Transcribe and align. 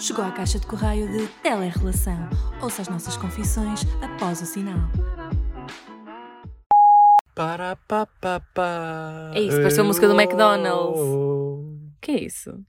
Chegou 0.00 0.24
à 0.24 0.32
caixa 0.32 0.58
de 0.58 0.66
correio 0.66 1.12
de 1.12 1.28
Telerrelação. 1.42 2.16
Ouça 2.62 2.80
as 2.80 2.88
nossas 2.88 3.18
confissões 3.18 3.82
após 4.00 4.40
o 4.40 4.46
sinal. 4.46 4.78
Para, 7.34 7.76
pa, 7.76 8.06
pa, 8.06 8.40
pa. 8.54 9.30
É 9.34 9.40
isso, 9.40 9.58
pareceu 9.58 9.84
a 9.84 9.86
música 9.86 10.08
do 10.08 10.18
McDonald's. 10.18 11.00
que 12.00 12.12
é 12.12 12.24
isso? 12.24 12.64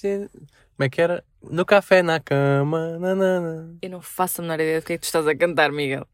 Como 0.00 0.86
é 0.86 0.88
que 0.88 1.02
era? 1.02 1.22
No 1.42 1.66
café, 1.66 2.02
na 2.02 2.18
cama, 2.18 2.98
nanana. 2.98 3.76
Eu 3.82 3.90
não 3.90 4.00
faço 4.00 4.40
a 4.40 4.42
menor 4.42 4.54
ideia 4.54 4.80
do 4.80 4.86
que 4.86 4.94
é 4.94 4.96
que 4.96 5.02
tu 5.02 5.04
estás 5.04 5.26
a 5.28 5.36
cantar, 5.36 5.70
Miguel. 5.70 6.06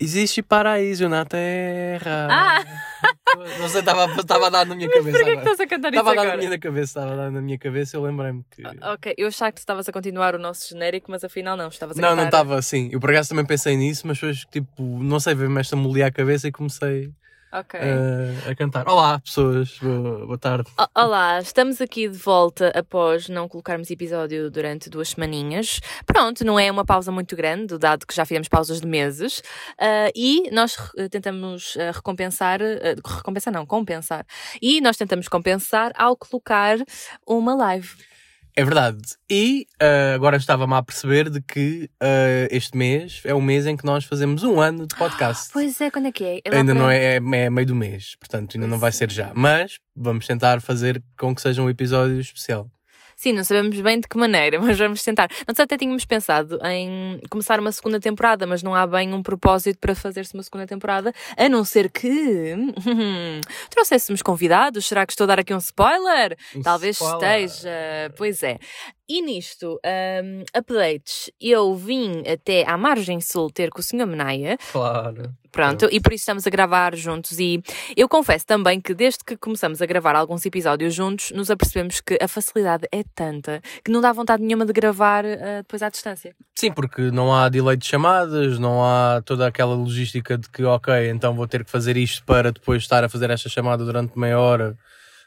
Existe 0.00 0.42
paraíso 0.42 1.08
na 1.10 1.24
terra. 1.26 2.26
Ah! 2.30 2.64
Não 3.60 3.68
sei, 3.68 3.80
estava 3.80 4.46
a 4.46 4.50
dar 4.50 4.66
na 4.66 4.74
minha 4.74 4.88
cabeça. 4.88 5.10
Porquê 5.10 5.24
que 5.24 5.30
agora. 5.30 5.50
estás 5.50 5.60
a 5.60 5.66
cantar 5.66 5.88
isso 5.92 6.00
Estava 6.00 6.10
a 6.12 6.24
dar 6.24 6.36
na 6.36 6.42
minha 6.42 6.58
cabeça, 6.58 6.84
estava 6.90 7.12
a 7.12 7.16
dar 7.16 7.30
na 7.30 7.40
minha 7.40 7.58
cabeça, 7.58 7.96
eu 7.96 8.02
lembrei-me 8.02 8.44
que. 8.50 8.62
Ok, 8.82 9.14
eu 9.16 9.28
achava 9.28 9.52
que 9.52 9.56
tu 9.56 9.60
estavas 9.60 9.88
a 9.88 9.92
continuar 9.92 10.34
o 10.34 10.38
nosso 10.38 10.68
genérico, 10.68 11.10
mas 11.10 11.22
afinal 11.22 11.56
não, 11.56 11.68
estavas 11.68 11.98
a 11.98 12.00
Não, 12.02 12.10
não 12.10 12.16
cantar. 12.24 12.26
estava 12.28 12.58
assim. 12.58 12.88
Eu 12.90 12.98
por 12.98 13.10
acaso 13.10 13.28
também 13.28 13.44
pensei 13.44 13.76
nisso, 13.76 14.06
mas 14.06 14.18
depois, 14.18 14.44
tipo, 14.50 14.82
não 14.82 15.20
sei, 15.20 15.34
veio-me 15.34 15.60
esta 15.60 15.76
molia 15.76 16.06
à 16.06 16.10
cabeça 16.10 16.48
e 16.48 16.52
comecei 16.52 17.10
Ok. 17.52 17.80
eh, 17.80 18.50
a 18.50 18.54
cantar. 18.54 18.88
Olá, 18.88 19.18
pessoas, 19.18 19.76
boa, 19.80 20.24
boa 20.24 20.38
tarde. 20.38 20.70
O- 20.78 21.00
Olá, 21.02 21.40
estamos 21.40 21.80
aqui 21.80 22.08
de 22.08 22.16
volta 22.16 22.68
após 22.76 23.28
não 23.28 23.48
colocarmos 23.48 23.90
episódio 23.90 24.48
durante 24.50 24.88
duas 24.88 25.08
semaninhas. 25.10 25.80
Pronto, 26.06 26.44
não 26.44 26.60
é 26.60 26.70
uma 26.70 26.84
pausa 26.84 27.10
muito 27.10 27.34
grande, 27.34 27.76
dado 27.76 28.06
que 28.06 28.14
já 28.14 28.24
fizemos 28.24 28.46
pausas 28.48 28.80
de 28.80 28.86
meses. 28.86 29.42
Ah, 29.78 30.10
e 30.14 30.48
nós 30.52 30.76
eh, 30.96 31.08
tentamos 31.08 31.74
eh, 31.76 31.90
recompensar, 31.90 32.60
recompensar 33.04 33.52
não, 33.52 33.66
compensar. 33.66 34.24
E 34.62 34.80
nós 34.80 34.96
tentamos 34.96 35.26
compensar 35.26 35.90
ao 35.96 36.16
colocar 36.16 36.76
uma 37.26 37.54
live. 37.56 37.88
É 38.60 38.64
verdade. 38.64 38.98
E 39.30 39.66
eh, 39.80 40.12
agora 40.14 40.36
estava-me 40.36 40.74
a 40.74 40.82
perceber 40.82 41.30
de 41.30 41.40
que 41.40 41.88
eh, 41.98 42.46
este 42.50 42.76
mês 42.76 43.22
é 43.24 43.32
o 43.32 43.40
mês 43.40 43.66
em 43.66 43.74
que 43.74 43.86
nós 43.86 44.04
fazemos 44.04 44.42
um 44.44 44.60
ano 44.60 44.86
de 44.86 44.94
podcast. 44.96 45.48
Pois 45.52 45.80
é, 45.80 45.90
quando 45.90 46.08
é 46.08 46.12
que 46.12 46.22
é? 46.22 46.40
É 46.44 46.56
ainda 46.58 46.74
para- 46.74 46.82
não 46.82 46.90
é, 46.90 47.14
é, 47.14 47.16
é 47.16 47.48
meio 47.50 47.66
do 47.66 47.74
mês, 47.74 48.16
portanto 48.20 48.56
ainda 48.56 48.66
não 48.66 48.78
vai 48.78 48.92
ser 48.92 49.10
já. 49.10 49.32
Mas 49.34 49.78
vamos 49.96 50.26
tentar 50.26 50.60
fazer 50.60 51.02
com 51.18 51.34
que 51.34 51.40
seja 51.40 51.62
um 51.62 51.70
episódio 51.70 52.20
especial. 52.20 52.70
Sim, 53.20 53.34
não 53.34 53.44
sabemos 53.44 53.78
bem 53.82 54.00
de 54.00 54.08
que 54.08 54.16
maneira, 54.16 54.58
mas 54.64 54.78
vamos 54.78 55.04
tentar. 55.04 55.28
Nós 55.46 55.60
até 55.60 55.76
tínhamos 55.76 56.06
pensado 56.06 56.58
em 56.64 57.20
começar 57.28 57.60
uma 57.60 57.70
segunda 57.70 58.00
temporada, 58.00 58.46
mas 58.46 58.62
não 58.62 58.74
há 58.74 58.86
bem 58.86 59.12
um 59.12 59.22
propósito 59.22 59.78
para 59.78 59.94
fazer-se 59.94 60.32
uma 60.32 60.42
segunda 60.42 60.66
temporada, 60.66 61.12
a 61.36 61.46
não 61.46 61.62
ser 61.62 61.90
que 61.90 62.54
trouxéssemos 63.68 64.22
convidados. 64.22 64.86
Será 64.86 65.04
que 65.04 65.12
estou 65.12 65.24
a 65.24 65.28
dar 65.28 65.40
aqui 65.40 65.52
um 65.52 65.58
spoiler? 65.58 66.34
Um 66.56 66.62
Talvez 66.62 66.98
spoiler. 66.98 67.44
esteja. 67.44 67.70
Pois 68.16 68.42
é. 68.42 68.58
E 69.06 69.20
nisto, 69.20 69.78
um, 69.84 70.44
updates, 70.56 71.30
eu 71.38 71.74
vim 71.74 72.22
até 72.26 72.64
à 72.66 72.78
margem 72.78 73.20
sul 73.20 73.50
ter 73.50 73.68
com 73.68 73.80
o 73.80 73.82
Sr. 73.82 74.06
Menaia, 74.06 74.56
Claro. 74.72 75.34
Pronto, 75.52 75.88
e 75.90 76.00
por 76.00 76.12
isso 76.12 76.22
estamos 76.22 76.46
a 76.46 76.50
gravar 76.50 76.94
juntos. 76.94 77.38
E 77.38 77.62
eu 77.96 78.08
confesso 78.08 78.46
também 78.46 78.80
que 78.80 78.94
desde 78.94 79.24
que 79.24 79.36
começamos 79.36 79.82
a 79.82 79.86
gravar 79.86 80.14
alguns 80.14 80.46
episódios 80.46 80.94
juntos, 80.94 81.32
nos 81.32 81.50
apercebemos 81.50 82.00
que 82.00 82.18
a 82.20 82.28
facilidade 82.28 82.86
é 82.92 83.02
tanta 83.14 83.60
que 83.84 83.90
não 83.90 84.00
dá 84.00 84.12
vontade 84.12 84.42
nenhuma 84.42 84.64
de 84.64 84.72
gravar 84.72 85.24
ah, 85.24 85.58
depois 85.58 85.82
à 85.82 85.88
distância. 85.88 86.34
Sim, 86.54 86.72
porque 86.72 87.10
não 87.10 87.34
há 87.34 87.48
delay 87.48 87.76
de 87.76 87.86
chamadas, 87.86 88.58
não 88.58 88.84
há 88.84 89.22
toda 89.24 89.46
aquela 89.46 89.74
logística 89.74 90.38
de 90.38 90.48
que, 90.48 90.62
ok, 90.62 91.10
então 91.10 91.34
vou 91.34 91.46
ter 91.46 91.64
que 91.64 91.70
fazer 91.70 91.96
isto 91.96 92.24
para 92.24 92.52
depois 92.52 92.82
estar 92.82 93.02
a 93.02 93.08
fazer 93.08 93.30
esta 93.30 93.48
chamada 93.48 93.84
durante 93.84 94.18
meia 94.18 94.38
hora. 94.38 94.76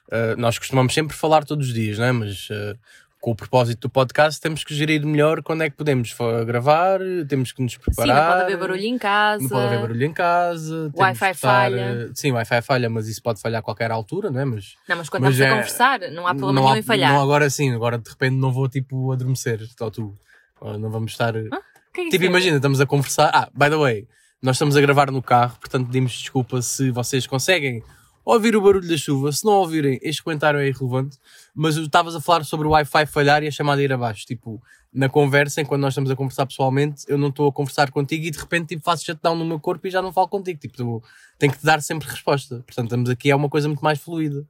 Uh, 0.08 0.38
nós 0.38 0.60
costumamos 0.60 0.94
sempre 0.94 1.16
falar 1.16 1.44
todos 1.44 1.68
os 1.68 1.74
dias, 1.74 1.98
não 1.98 2.06
é? 2.06 2.12
Mas 2.12 2.50
uh, 2.50 2.78
com 3.24 3.32
o 3.32 3.36
propósito 3.38 3.88
do 3.88 3.90
podcast 3.90 4.42
temos 4.42 4.66
que 4.66 4.76
gerir 4.76 5.06
melhor 5.06 5.42
quando 5.42 5.64
é 5.64 5.70
que 5.70 5.78
podemos 5.78 6.14
gravar, 6.46 7.00
temos 7.30 7.54
que 7.54 7.64
nos 7.64 7.72
Sim, 7.72 7.80
preparar. 7.80 8.16
não 8.22 8.32
pode 8.34 8.44
haver 8.44 8.58
barulho 8.58 8.84
em 8.84 8.98
casa. 8.98 9.42
Não 9.44 9.50
pode 9.50 9.66
haver 9.68 9.80
barulho 9.80 10.04
em 10.06 10.12
casa. 10.14 10.92
Wi-Fi 10.94 11.32
estar, 11.32 11.48
falha. 11.48 12.08
uh, 12.10 12.12
Sim, 12.14 12.34
Wi-Fi 12.34 12.62
falha, 12.62 12.90
mas 12.90 13.08
isso 13.08 13.24
pode 13.24 13.40
falhar 13.40 13.60
a 13.62 13.64
qualquer 13.64 13.92
altura, 13.92 14.30
não 14.30 14.42
é? 14.42 14.44
Mas 14.44 14.76
Não, 14.90 14.98
mas 14.98 15.08
quando 15.08 15.24
Mas 15.24 15.36
estamos 15.36 15.52
a 15.52 15.56
é- 15.56 15.58
conversar, 15.58 16.00
não 16.12 16.28
há 16.28 16.36
problema 16.36 16.52
não 16.54 16.62
nenhum 16.64 16.74
há- 16.76 16.80
em 16.80 16.82
falhar. 16.82 17.14
Não 17.14 17.22
agora 17.22 17.50
sim, 17.50 17.72
agora 17.74 17.98
de 17.98 18.10
repente 18.10 18.36
não 18.36 18.52
vou 18.52 18.68
tipo 18.68 19.10
adormecer, 19.14 19.62
ou 19.80 19.90
tu. 19.90 20.14
Não 20.62 20.90
vamos 20.92 21.14
estar. 21.14 21.34
O 21.34 21.44
que 21.94 22.02
é 22.02 22.04
Tipo, 22.10 22.16
isso? 22.16 22.26
imagina, 22.26 22.58
estamos 22.58 22.82
a 22.82 22.86
conversar. 22.86 23.32
Ah, 23.34 23.48
by 23.54 23.70
the 23.70 23.78
way, 23.78 24.06
nós 24.42 24.58
estamos 24.58 24.76
a 24.76 24.82
gravar 24.82 25.10
no 25.12 25.22
carro, 25.22 25.56
portanto 25.62 25.86
pedimos 25.88 26.12
desculpa 26.12 26.62
se 26.62 26.92
vocês 26.92 27.26
conseguem 27.26 27.82
ouvir 28.26 28.56
o 28.56 28.62
barulho 28.62 28.88
da 28.88 28.98
chuva. 28.98 29.32
Se 29.32 29.46
não 29.46 29.54
ouvirem, 29.54 30.00
este 30.02 30.24
comentário 30.24 30.60
é 30.60 30.68
irrelevante. 30.68 31.18
Mas 31.54 31.76
estavas 31.76 32.16
a 32.16 32.22
falar 32.22 32.44
sobre 32.44 32.68
o 32.68 32.72
Wi-Fi 32.72 33.06
falhar 33.06 33.44
e 33.44 33.48
a 33.48 33.52
chamada 33.52 33.82
ir 33.82 33.92
abaixo. 33.92 34.26
Tipo, 34.26 34.62
na 34.94 35.10
conversa, 35.10 35.62
enquanto 35.62 35.82
nós 35.82 35.94
estamos 35.94 36.12
a 36.12 36.16
conversar 36.16 36.46
pessoalmente, 36.46 37.04
eu 37.08 37.18
não 37.18 37.30
estou 37.30 37.48
a 37.48 37.52
conversar 37.52 37.92
contigo 37.92 38.26
e 38.26 38.32
de 38.32 38.38
repente 38.38 38.70
tipo, 38.70 38.84
faço 38.84 39.06
shutdown 39.06 39.36
no 39.36 39.46
meu 39.46 39.60
corpo 39.60 39.88
e 39.88 39.90
já 39.90 40.02
não 40.02 40.14
falo 40.14 40.28
contigo. 40.28 40.60
Tipo, 40.60 41.04
tenho 41.38 41.52
que 41.52 41.60
te 41.60 41.66
dar 41.66 41.82
sempre 41.82 42.08
resposta. 42.08 42.64
Portanto, 42.66 42.86
estamos 42.86 43.10
aqui, 43.10 43.32
é 43.32 43.36
uma 43.36 43.50
coisa 43.50 43.68
muito 43.68 43.84
mais 43.84 44.00
fluida. 44.00 44.46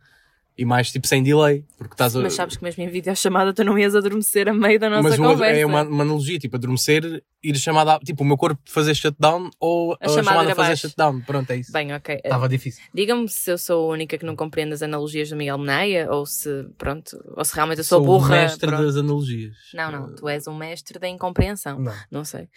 E 0.55 0.65
mais 0.65 0.91
tipo 0.91 1.07
sem 1.07 1.23
delay. 1.23 1.65
Porque 1.79 1.95
estás 1.95 2.15
a. 2.15 2.21
Mas 2.21 2.33
sabes 2.35 2.55
que 2.55 2.63
mesmo 2.63 2.83
em 2.83 2.87
videochamada 2.87 3.51
tu 3.53 3.63
não 3.63 3.77
ias 3.77 3.95
adormecer 3.95 4.47
a 4.47 4.53
meio 4.53 4.79
da 4.79 4.87
nossa 4.87 5.09
Mas 5.09 5.17
uma- 5.17 5.29
conversa. 5.31 5.59
é 5.59 5.65
uma, 5.65 5.81
uma 5.81 6.03
analogia, 6.03 6.37
tipo, 6.37 6.55
adormecer, 6.55 7.23
ir 7.43 7.55
chamada, 7.57 7.95
a- 7.95 7.99
tipo, 7.99 8.21
o 8.21 8.25
meu 8.25 8.37
corpo 8.37 8.61
fazer 8.65 8.93
shutdown 8.93 9.49
ou 9.59 9.93
a, 9.99 10.07
chamada 10.07 10.23
chamada, 10.23 10.51
ir 10.51 10.55
fazer 10.55 10.75
shutdown. 10.77 11.21
Pronto, 11.21 11.49
é 11.49 11.55
isso. 11.55 11.71
Bem, 11.71 11.91
ok. 11.93 12.21
Estava 12.23 12.47
difícil. 12.47 12.83
Diga-me 12.93 13.27
se 13.27 13.49
eu 13.51 13.57
sou 13.57 13.89
a 13.89 13.93
única 13.93 14.15
que 14.15 14.25
não 14.25 14.35
compreende 14.35 14.73
as 14.73 14.83
analogias 14.83 15.27
do 15.29 15.35
Miguel 15.35 15.57
Meneia 15.57 16.07
ou 16.11 16.23
se, 16.25 16.67
pronto, 16.77 17.17
ou 17.35 17.43
se 17.43 17.55
realmente 17.55 17.79
eu 17.79 17.83
sou, 17.83 17.97
Sou 17.97 18.05
burra. 18.05 18.27
o 18.27 18.31
mestre 18.31 18.67
pronto. 18.69 18.83
das 18.85 18.95
analogias. 18.95 19.55
Não, 19.73 19.91
não, 19.91 20.13
tu 20.15 20.27
és 20.29 20.45
um 20.47 20.55
mestre 20.55 20.99
da 20.99 21.07
incompreensão. 21.07 21.79
Não. 21.79 21.93
Não 22.11 22.23
sei. 22.23 22.47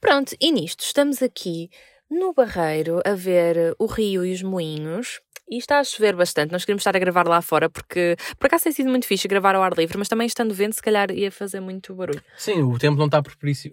Pronto, 0.00 0.34
e 0.40 0.50
nisto, 0.50 0.80
estamos 0.80 1.22
aqui 1.22 1.70
no 2.10 2.32
Barreiro 2.34 3.00
a 3.04 3.14
ver 3.14 3.74
o 3.78 3.86
rio 3.86 4.24
e 4.26 4.32
os 4.32 4.42
moinhos. 4.42 5.20
E 5.48 5.58
está 5.58 5.78
a 5.78 5.84
chover 5.84 6.16
bastante, 6.16 6.50
nós 6.50 6.64
queremos 6.64 6.80
estar 6.80 6.96
a 6.96 6.98
gravar 6.98 7.28
lá 7.28 7.40
fora 7.40 7.70
porque 7.70 8.16
por 8.36 8.48
acaso 8.48 8.64
tem 8.64 8.72
sido 8.72 8.90
muito 8.90 9.06
fixe 9.06 9.28
gravar 9.28 9.54
ao 9.54 9.62
ar 9.62 9.74
livre, 9.78 9.96
mas 9.96 10.08
também 10.08 10.26
estando 10.26 10.52
vento, 10.52 10.74
se 10.74 10.82
calhar 10.82 11.10
ia 11.12 11.30
fazer 11.30 11.60
muito 11.60 11.94
barulho. 11.94 12.20
Sim, 12.36 12.62
o 12.62 12.76
tempo 12.78 12.96
não 12.96 13.06
está 13.06 13.22
propício. 13.22 13.72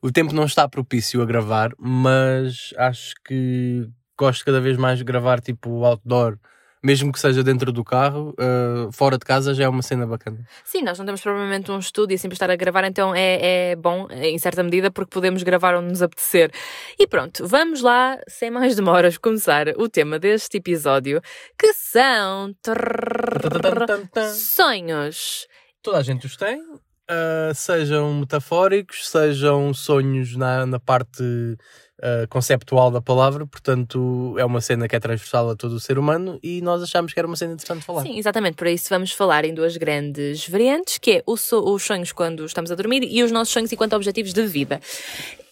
O 0.00 0.10
tempo 0.10 0.32
não 0.32 0.44
está 0.44 0.66
propício 0.66 1.20
a 1.20 1.26
gravar, 1.26 1.72
mas 1.78 2.72
acho 2.78 3.14
que 3.26 3.86
gosto 4.18 4.44
cada 4.44 4.60
vez 4.60 4.78
mais 4.78 4.98
de 4.98 5.04
gravar 5.04 5.40
tipo 5.40 5.84
outdoor, 5.84 6.38
mesmo 6.84 7.10
que 7.10 7.18
seja 7.18 7.42
dentro 7.42 7.72
do 7.72 7.82
carro, 7.82 8.34
uh, 8.38 8.92
fora 8.92 9.16
de 9.16 9.24
casa 9.24 9.54
já 9.54 9.64
é 9.64 9.68
uma 9.68 9.80
cena 9.80 10.06
bacana. 10.06 10.46
Sim, 10.62 10.82
nós 10.82 10.98
não 10.98 11.06
temos 11.06 11.22
provavelmente 11.22 11.70
um 11.70 11.78
estúdio 11.78 12.14
assim 12.14 12.28
para 12.28 12.34
estar 12.34 12.50
a 12.50 12.56
gravar, 12.56 12.84
então 12.84 13.14
é, 13.14 13.70
é 13.70 13.76
bom, 13.76 14.06
em 14.10 14.38
certa 14.38 14.62
medida, 14.62 14.90
porque 14.90 15.10
podemos 15.10 15.42
gravar 15.42 15.74
onde 15.74 15.88
nos 15.88 16.02
apetecer. 16.02 16.52
E 16.98 17.06
pronto, 17.06 17.48
vamos 17.48 17.80
lá, 17.80 18.18
sem 18.28 18.50
mais 18.50 18.76
demoras, 18.76 19.16
começar 19.16 19.68
o 19.78 19.88
tema 19.88 20.18
deste 20.18 20.58
episódio, 20.58 21.22
que 21.58 21.72
são 21.72 22.54
sonhos. 24.34 25.48
Toda 25.82 25.98
a 25.98 26.02
gente 26.02 26.26
os 26.26 26.36
tem, 26.36 26.60
uh, 26.60 27.54
sejam 27.54 28.12
metafóricos, 28.12 29.08
sejam 29.08 29.72
sonhos 29.72 30.36
na, 30.36 30.66
na 30.66 30.78
parte 30.78 31.56
uh, 32.00 32.28
conceptual 32.28 32.90
da 32.90 33.00
palavra, 33.00 33.46
portanto 33.46 34.34
é 34.38 34.44
uma 34.44 34.60
cena 34.60 34.88
que 34.88 34.96
é 34.96 35.00
transversal 35.00 35.50
a 35.50 35.56
todo 35.56 35.72
o 35.72 35.80
ser 35.80 35.98
humano 35.98 36.38
e 36.42 36.60
nós 36.60 36.82
achámos 36.82 37.12
que 37.12 37.18
era 37.18 37.26
uma 37.26 37.36
cena 37.36 37.54
interessante 37.54 37.84
falar. 37.84 38.02
Sim, 38.02 38.18
exatamente. 38.18 38.56
Por 38.56 38.66
isso 38.66 38.88
vamos 38.90 39.12
falar 39.12 39.44
em 39.44 39.54
duas 39.54 39.76
grandes 39.76 40.48
variantes, 40.48 40.98
que 40.98 41.12
é 41.12 41.22
o 41.26 41.36
so- 41.36 41.64
os 41.64 41.82
sonhos 41.82 42.12
quando 42.12 42.44
estamos 42.44 42.70
a 42.70 42.74
dormir 42.74 43.02
e 43.04 43.22
os 43.22 43.30
nossos 43.30 43.52
sonhos 43.52 43.72
enquanto 43.72 43.94
objetivos 43.94 44.32
de 44.32 44.46
vida. 44.46 44.80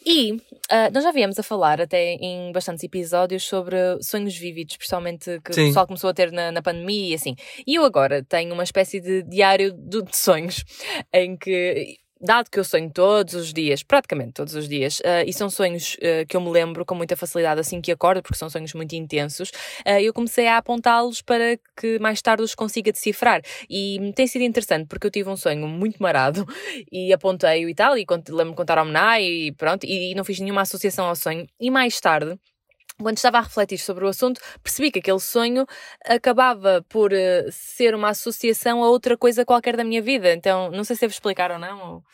E 0.05 0.37
ah, 0.69 0.91
nós 0.91 1.05
já 1.05 1.13
viemos 1.13 1.39
a 1.39 1.43
falar 1.43 1.81
até 1.81 2.15
em 2.15 2.51
bastantes 2.51 2.83
episódios 2.83 3.45
sobre 3.45 3.77
sonhos 4.01 4.37
vívidos, 4.37 4.73
especialmente 4.75 5.41
que 5.45 5.53
Sim. 5.53 5.63
o 5.63 5.67
pessoal 5.67 5.87
começou 5.87 6.11
a 6.11 6.15
ter 6.15 6.33
na, 6.33 6.51
na 6.51 6.61
pandemia 6.61 7.11
e 7.11 7.15
assim. 7.15 7.37
E 7.65 7.77
eu 7.77 7.85
agora 7.85 8.23
tenho 8.25 8.53
uma 8.53 8.65
espécie 8.65 9.01
de 9.01 9.23
diário 9.23 9.73
de, 9.73 10.03
de 10.03 10.17
sonhos, 10.17 10.65
em 11.13 11.37
que 11.37 11.99
dado 12.23 12.49
que 12.51 12.59
eu 12.59 12.65
sonho 12.65 12.91
todos 12.91 13.35
os 13.35 13.53
dias, 13.53 13.83
praticamente 13.83 14.33
todos 14.33 14.55
os 14.55 14.69
dias, 14.69 15.03
ah, 15.05 15.25
e 15.25 15.33
são 15.33 15.51
sonhos 15.51 15.97
ah, 16.01 16.25
que 16.27 16.37
eu 16.37 16.41
me 16.41 16.51
lembro 16.51 16.85
com 16.85 16.95
muita 16.95 17.17
facilidade 17.17 17.61
assim 17.61 17.81
que 17.81 17.91
acordo, 17.91 18.23
porque 18.23 18.39
são 18.39 18.49
sonhos 18.49 18.73
muito 18.75 18.95
intensos, 18.95 19.51
ah, 19.85 20.01
eu 20.01 20.13
comecei 20.13 20.47
a 20.47 20.59
apontá-los 20.59 21.21
para 21.23 21.59
que 21.77 21.99
mais 21.99 22.23
tarde 22.23 22.43
os 22.43 22.55
consiga 22.55 22.93
decifrar. 22.93 23.43
E 23.69 24.13
tem 24.15 24.27
sido 24.27 24.43
interessante, 24.43 24.87
porque 24.87 25.07
eu 25.07 25.11
tive 25.11 25.29
um 25.29 25.37
sonho 25.37 25.67
muito 25.67 26.03
marado 26.03 26.47
e 26.93 27.13
apontei-o 27.13 27.69
e 27.69 27.75
tal, 27.75 27.99
e 27.99 28.07
lembro-me 28.29 28.55
contar 28.55 28.79
ao 28.79 28.85
Menai 28.85 29.25
e 29.25 29.53
pronto, 29.53 29.85
e, 29.85 30.13
e 30.13 30.15
não 30.15 30.25
fiz 30.25 30.39
nenhuma 30.39 30.63
associação 30.63 31.07
ao 31.07 31.17
sonho. 31.17 31.47
E 31.61 31.71
mais 31.71 32.01
tarde, 32.01 32.39
quando 33.03 33.17
estava 33.17 33.39
a 33.39 33.43
refletir 33.43 33.79
sobre 33.79 34.05
o 34.05 34.09
assunto, 34.09 34.41
percebi 34.63 34.91
que 34.91 34.99
aquele 34.99 35.21
sonho 35.21 35.67
acabava 36.05 36.85
por 36.89 37.13
eh, 37.13 37.47
ser 37.51 37.95
uma 37.95 38.11
associação 38.11 38.83
a 38.83 38.89
outra 38.89 39.17
coisa 39.17 39.45
qualquer 39.45 39.77
da 39.77 39.85
minha 39.85 40.03
vida. 40.03 40.33
Então, 40.33 40.71
não 40.71 40.85
sei 40.85 40.97
se 40.97 41.01
devo 41.03 41.13
explicar 41.13 41.51
ou 41.51 41.59
não. 41.59 41.81
ou- 41.81 42.05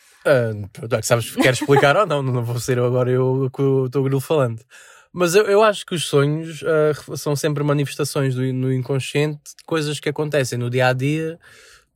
que 1.01 1.07
sabes, 1.07 1.35
queres 1.37 1.61
explicar 1.61 1.97
ou 1.97 2.07
não? 2.07 2.23
Não 2.23 2.43
vou 2.45 2.59
ser 2.61 2.79
agora 2.79 3.11
eu 3.11 3.51
que 3.55 3.91
teu 3.91 4.03
grilo 4.03 4.21
falante. 4.21 4.65
Mas 5.13 5.35
eu, 5.35 5.45
eu 5.47 5.63
acho 5.63 5.87
que 5.87 5.95
os 5.95 6.05
sonhos 6.05 6.63
ah, 6.63 7.17
são 7.17 7.35
sempre 7.35 7.65
manifestações 7.65 8.35
do, 8.35 8.43
no 8.53 8.73
inconsciente 8.73 9.41
de 9.59 9.65
coisas 9.65 9.99
que 9.99 10.09
acontecem 10.09 10.59
no 10.59 10.69
dia 10.69 10.89
a 10.89 10.93
dia 10.93 11.39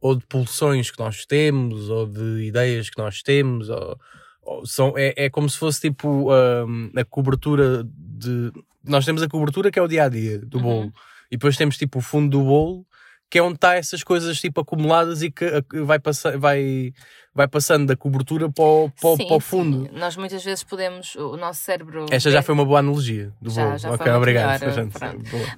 ou 0.00 0.16
de 0.16 0.26
pulsões 0.26 0.90
que 0.90 0.98
nós 0.98 1.24
temos, 1.24 1.88
ou 1.88 2.06
de 2.06 2.42
ideias 2.44 2.90
que 2.90 2.98
nós 2.98 3.22
temos, 3.22 3.68
ou, 3.68 3.96
ou 4.42 4.66
são, 4.66 4.94
é, 4.96 5.14
é 5.16 5.30
como 5.30 5.48
se 5.48 5.56
fosse 5.56 5.80
tipo 5.82 6.32
hum, 6.32 6.90
a 6.96 7.04
cobertura 7.04 7.84
de. 7.86 8.50
Nós 8.84 9.05
temos 9.05 9.23
a 9.23 9.29
cobertura 9.29 9.70
que 9.70 9.79
é 9.79 9.82
o 9.82 9.88
dia 9.88 10.05
a 10.05 10.08
dia 10.08 10.38
do 10.38 10.58
Uhum. 10.58 10.62
bolo, 10.62 10.93
e 11.31 11.37
depois 11.37 11.56
temos 11.56 11.76
tipo 11.76 11.99
o 11.99 12.02
fundo 12.02 12.38
do 12.38 12.44
bolo, 12.44 12.87
que 13.31 13.38
é 13.38 13.43
onde 13.43 13.55
está 13.55 13.75
essas 13.76 14.02
coisas 14.05 14.38
tipo 14.38 14.61
acumuladas 14.61 15.23
e 15.23 15.31
que 15.31 15.46
vai, 15.84 15.99
passa, 15.99 16.37
vai, 16.37 16.93
vai 17.34 17.49
passando 17.49 17.87
da 17.87 17.96
cobertura 17.96 18.50
para 18.52 18.62
o, 18.62 18.90
para, 18.90 19.17
Sim, 19.17 19.26
para 19.26 19.37
o 19.37 19.40
sim. 19.40 19.46
fundo. 19.46 19.88
Nós 19.94 20.19
muitas 20.19 20.44
vezes 20.44 20.62
podemos, 20.62 21.14
o 21.14 21.34
nosso 21.38 21.61
cérebro. 21.62 22.05
Esta 22.11 22.31
já 22.31 22.40
é- 22.40 22.43
foi 22.43 22.55
uma 22.55 22.64
boa 22.67 22.81
analogia 22.81 23.32
do 23.40 23.49
Já, 23.49 23.64
bolo. 23.64 23.79
já 23.79 23.90
ok, 23.93 24.12
obrigado. 24.12 24.61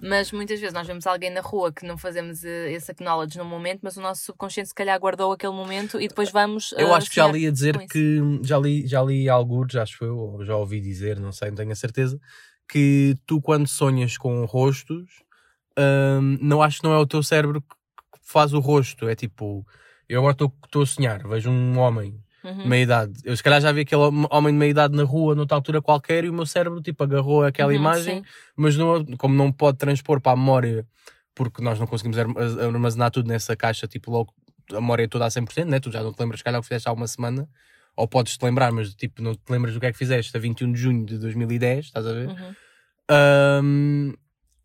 Mas 0.00 0.30
muitas 0.30 0.60
vezes 0.60 0.72
nós 0.72 0.86
vemos 0.86 1.04
alguém 1.04 1.30
na 1.30 1.40
rua 1.40 1.72
que 1.72 1.84
não 1.84 1.98
fazemos 1.98 2.44
eh, 2.44 2.70
esse 2.72 2.92
acknowledge 2.92 3.36
no 3.38 3.44
momento, 3.44 3.80
mas 3.82 3.96
o 3.96 4.00
nosso 4.00 4.22
subconsciente 4.22 4.68
se 4.68 4.74
calhar 4.74 4.96
guardou 5.00 5.32
aquele 5.32 5.52
momento 5.52 6.00
e 6.00 6.06
depois 6.06 6.30
vamos. 6.30 6.72
Eu 6.78 6.88
eh, 6.88 6.94
acho 6.94 7.10
que 7.10 7.16
já 7.16 7.26
li 7.26 7.44
a 7.46 7.50
dizer 7.50 7.76
que 7.88 8.20
já 8.44 8.56
li, 8.56 8.86
já 8.86 9.02
li 9.02 9.28
alguns, 9.28 9.74
acho 9.74 10.04
eu, 10.04 10.16
ou 10.16 10.44
já 10.44 10.56
ouvi 10.56 10.80
dizer, 10.80 11.18
não 11.18 11.32
sei, 11.32 11.48
não 11.48 11.56
tenho 11.56 11.72
a 11.72 11.76
certeza, 11.76 12.20
que 12.68 13.14
tu 13.26 13.40
quando 13.40 13.66
sonhas 13.68 14.16
com 14.18 14.44
rostos, 14.44 15.22
hum, 15.78 16.38
não 16.40 16.62
acho 16.62 16.78
que 16.80 16.84
não 16.84 16.94
é 16.94 16.98
o 16.98 17.06
teu 17.06 17.22
cérebro 17.22 17.60
que 17.60 17.68
faz 18.22 18.52
o 18.52 18.60
rosto, 18.60 19.08
é 19.08 19.14
tipo, 19.14 19.66
eu 20.08 20.20
agora 20.20 20.32
estou- 20.32 20.82
a 20.82 20.86
sonhar, 20.86 21.26
vejo 21.26 21.50
um 21.50 21.78
homem 21.78 22.20
Uhum. 22.42 22.62
de 22.62 22.68
meia 22.68 22.82
idade, 22.82 23.12
eu 23.24 23.36
se 23.36 23.42
calhar 23.42 23.60
já 23.60 23.72
vi 23.72 23.80
aquele 23.82 24.02
hom- 24.02 24.26
homem 24.30 24.52
de 24.52 24.58
meia 24.58 24.70
idade 24.70 24.94
na 24.96 25.02
rua 25.04 25.34
noutra 25.34 25.56
altura 25.56 25.80
qualquer 25.80 26.24
e 26.24 26.28
o 26.28 26.32
meu 26.34 26.44
cérebro 26.46 26.80
tipo 26.82 27.02
agarrou 27.02 27.42
aquela 27.44 27.70
Uhum, 27.72 27.76
imagem, 27.78 28.16
sim. 28.18 28.24
mas 28.56 28.76
não, 28.76 29.04
como 29.16 29.34
não 29.34 29.50
pode 29.50 29.78
transpor 29.78 30.20
para 30.20 30.32
a 30.32 30.36
memória, 30.36 30.86
porque 31.34 31.62
nós 31.62 31.78
não 31.78 31.86
conseguimos 31.86 32.18
arma- 32.18 32.40
armazenar 32.62 33.10
tudo 33.10 33.28
nessa 33.28 33.56
caixa, 33.56 33.86
tipo 33.86 34.10
logo 34.10 34.32
a 34.70 34.74
memória 34.80 35.04
é 35.04 35.08
toda 35.08 35.26
a 35.26 35.30
100%, 35.30 35.68
né? 35.68 35.78
tu 35.80 35.90
já 35.90 36.02
não 36.02 36.12
te 36.12 36.20
lembras, 36.20 36.40
se 36.40 36.44
calhar 36.44 36.58
o 36.58 36.62
que 36.62 36.68
fizeste 36.68 36.88
há 36.88 36.92
uma 36.92 37.06
semana, 37.06 37.48
ou 37.96 38.08
podes 38.08 38.36
te 38.36 38.44
lembrar, 38.44 38.72
mas 38.72 38.94
tipo 38.94 39.22
não 39.22 39.34
te 39.34 39.50
lembras 39.50 39.74
do 39.74 39.80
que 39.80 39.86
é 39.86 39.92
que 39.92 39.98
fizeste 39.98 40.36
a 40.36 40.40
21 40.40 40.72
de 40.72 40.78
junho 40.80 41.04
de 41.04 41.18
2010, 41.18 41.86
estás 41.86 42.06
a 42.06 42.12
ver? 42.12 42.28
Uhum. 42.28 42.54
Ahm, 43.10 44.12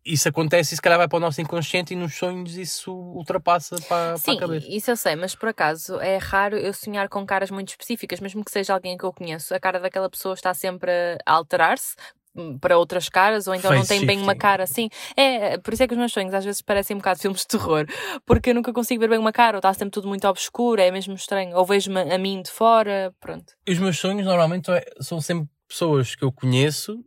isso 0.04 0.28
acontece 0.28 0.72
e 0.72 0.76
se 0.76 0.82
calhar 0.82 0.98
vai 0.98 1.06
para 1.06 1.18
o 1.18 1.20
nosso 1.20 1.40
inconsciente 1.40 1.92
e 1.92 1.96
nos 1.96 2.14
sonhos 2.14 2.56
isso 2.56 2.92
ultrapassa 2.92 3.76
para, 3.86 4.12
para 4.12 4.16
Sim, 4.18 4.36
a 4.36 4.40
cabeça. 4.40 4.66
isso 4.68 4.90
eu 4.90 4.96
sei, 4.96 5.14
mas 5.14 5.34
por 5.34 5.50
acaso 5.50 6.00
é 6.00 6.16
raro 6.16 6.56
eu 6.56 6.72
sonhar 6.72 7.08
com 7.08 7.24
caras 7.26 7.50
muito 7.50 7.68
específicas, 7.68 8.18
mesmo 8.18 8.44
que 8.44 8.50
seja 8.50 8.72
alguém 8.72 8.96
que 8.96 9.04
eu 9.04 9.12
conheço, 9.12 9.54
a 9.54 9.60
cara 9.60 9.78
daquela 9.78 10.08
pessoa 10.08 10.34
está 10.34 10.54
sempre 10.54 10.90
a 11.26 11.32
alterar-se 11.32 11.94
para 12.60 12.78
outras 12.78 13.08
caras, 13.08 13.46
ou 13.46 13.54
então 13.54 13.70
não 13.72 13.78
Face 13.78 13.88
tem 13.98 14.06
bem 14.06 14.16
uma 14.18 14.26
shifting. 14.32 14.38
cara 14.38 14.62
assim. 14.64 14.88
É, 15.16 15.58
por 15.58 15.74
isso 15.74 15.82
é 15.82 15.86
que 15.86 15.94
os 15.94 15.98
meus 15.98 16.12
sonhos 16.12 16.32
às 16.32 16.44
vezes 16.44 16.62
parecem 16.62 16.94
um 16.94 16.98
bocado 16.98 17.20
filmes 17.20 17.40
de 17.40 17.48
terror, 17.48 17.86
porque 18.24 18.50
eu 18.50 18.54
nunca 18.54 18.72
consigo 18.72 19.00
ver 19.00 19.08
bem 19.08 19.18
uma 19.18 19.32
cara, 19.32 19.56
ou 19.56 19.58
está 19.58 19.72
sempre 19.74 19.90
tudo 19.92 20.08
muito 20.08 20.26
obscuro, 20.28 20.80
é 20.80 20.90
mesmo 20.90 21.14
estranho, 21.14 21.56
ou 21.56 21.64
vejo-me 21.64 22.00
a 22.12 22.18
mim 22.18 22.40
de 22.42 22.50
fora, 22.50 23.12
pronto. 23.20 23.52
Os 23.68 23.78
meus 23.78 23.98
sonhos 23.98 24.24
normalmente 24.24 24.70
é- 24.70 24.84
são 25.00 25.20
sempre 25.20 25.48
pessoas 25.68 26.14
que 26.14 26.24
eu 26.24 26.32
conheço. 26.32 26.98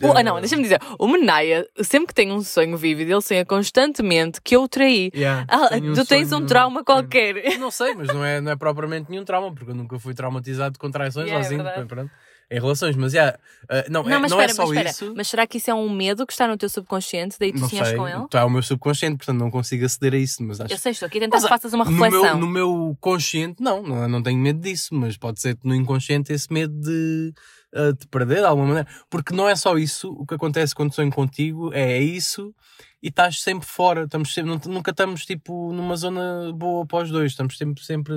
O- 0.00 0.12
ah, 0.16 0.22
não, 0.22 0.38
deixa-me 0.38 0.62
dizer, 0.62 0.78
o 1.00 1.08
Menaia, 1.08 1.66
sempre 1.82 2.06
que 2.06 2.14
tem 2.14 2.30
um 2.30 2.40
sonho 2.42 2.76
vívido, 2.76 3.10
ele 3.10 3.20
sonha 3.20 3.44
constantemente 3.44 4.40
que 4.40 4.54
eu 4.54 4.62
o 4.62 4.68
traí. 4.68 5.10
Yeah, 5.12 5.44
Ah, 5.48 5.68
tu 5.96 6.06
tens 6.06 6.30
um 6.32 6.46
trauma 6.46 6.84
qualquer. 6.84 7.58
Não 7.58 7.72
sei, 7.72 7.92
mas 7.92 8.06
não 8.06 8.24
é, 8.24 8.40
não 8.40 8.52
é 8.52 8.56
propriamente 8.56 9.10
nenhum 9.10 9.24
trauma, 9.24 9.52
porque 9.52 9.72
eu 9.72 9.74
nunca 9.74 9.98
fui 9.98 10.14
traumatizado 10.14 10.78
com 10.78 10.88
traições 10.92 11.26
Yeah, 11.26 11.40
é 11.40 11.42
sozinho, 11.42 11.64
verdade. 11.64 12.10
Em 12.50 12.60
relações, 12.60 12.94
mas 12.96 13.12
yeah, 13.14 13.36
uh, 13.64 13.90
não, 13.90 14.02
é, 14.02 14.10
Não, 14.10 14.20
mas 14.20 14.30
não 14.30 14.38
espera, 14.40 14.52
é 14.52 14.54
só 14.54 14.62
mas 14.62 14.70
espera. 14.70 14.90
isso. 14.90 15.14
Mas 15.16 15.28
será 15.28 15.46
que 15.46 15.56
isso 15.58 15.70
é 15.70 15.74
um 15.74 15.88
medo 15.90 16.26
que 16.26 16.32
está 16.32 16.46
no 16.46 16.56
teu 16.56 16.68
subconsciente? 16.68 17.36
Daí 17.38 17.52
tu 17.52 17.60
não 17.60 17.68
sei, 17.68 17.96
com 17.96 18.06
ele? 18.08 18.26
é 18.32 18.44
o 18.44 18.50
meu 18.50 18.62
subconsciente, 18.62 19.16
portanto 19.16 19.38
não 19.38 19.50
consigo 19.50 19.84
aceder 19.84 20.14
a 20.14 20.16
isso, 20.18 20.42
mas 20.42 20.60
acho 20.60 20.72
Eu 20.72 20.78
sei, 20.78 20.92
estou 20.92 21.06
aqui 21.06 21.18
a 21.18 21.20
tentar 21.22 21.36
Mas, 21.36 21.42
que 21.44 21.48
faças 21.48 21.72
uma 21.72 21.84
no 21.84 21.90
reflexão. 21.90 22.22
meu, 22.22 22.36
no 22.38 22.46
meu 22.46 22.96
consciente, 23.00 23.62
não, 23.62 23.82
não, 23.82 24.08
não 24.08 24.22
tenho 24.22 24.38
medo 24.38 24.60
disso, 24.60 24.94
mas 24.94 25.16
pode 25.16 25.40
ser 25.40 25.56
que 25.56 25.66
no 25.66 25.74
inconsciente 25.74 26.32
esse 26.32 26.52
medo 26.52 26.74
de 26.80 27.32
uh, 27.74 27.94
te 27.94 28.06
perder 28.08 28.40
de 28.40 28.44
alguma 28.46 28.68
maneira. 28.68 28.88
Porque 29.08 29.34
não 29.34 29.48
é 29.48 29.56
só 29.56 29.76
isso, 29.78 30.10
o 30.12 30.26
que 30.26 30.34
acontece 30.34 30.74
quando 30.74 30.94
sonho 30.94 31.10
contigo 31.10 31.72
é, 31.72 31.92
é 31.94 32.02
isso 32.02 32.54
e 33.02 33.08
estás 33.08 33.40
sempre 33.42 33.66
fora, 33.66 34.04
estamos 34.04 34.32
sempre, 34.32 34.50
nun- 34.52 34.72
nunca 34.72 34.90
estamos 34.90 35.24
tipo 35.26 35.72
numa 35.72 35.96
zona 35.96 36.52
boa 36.54 36.86
para 36.86 37.04
os 37.04 37.10
dois, 37.10 37.32
estamos 37.32 37.56
sempre, 37.58 37.82
sempre 37.84 38.14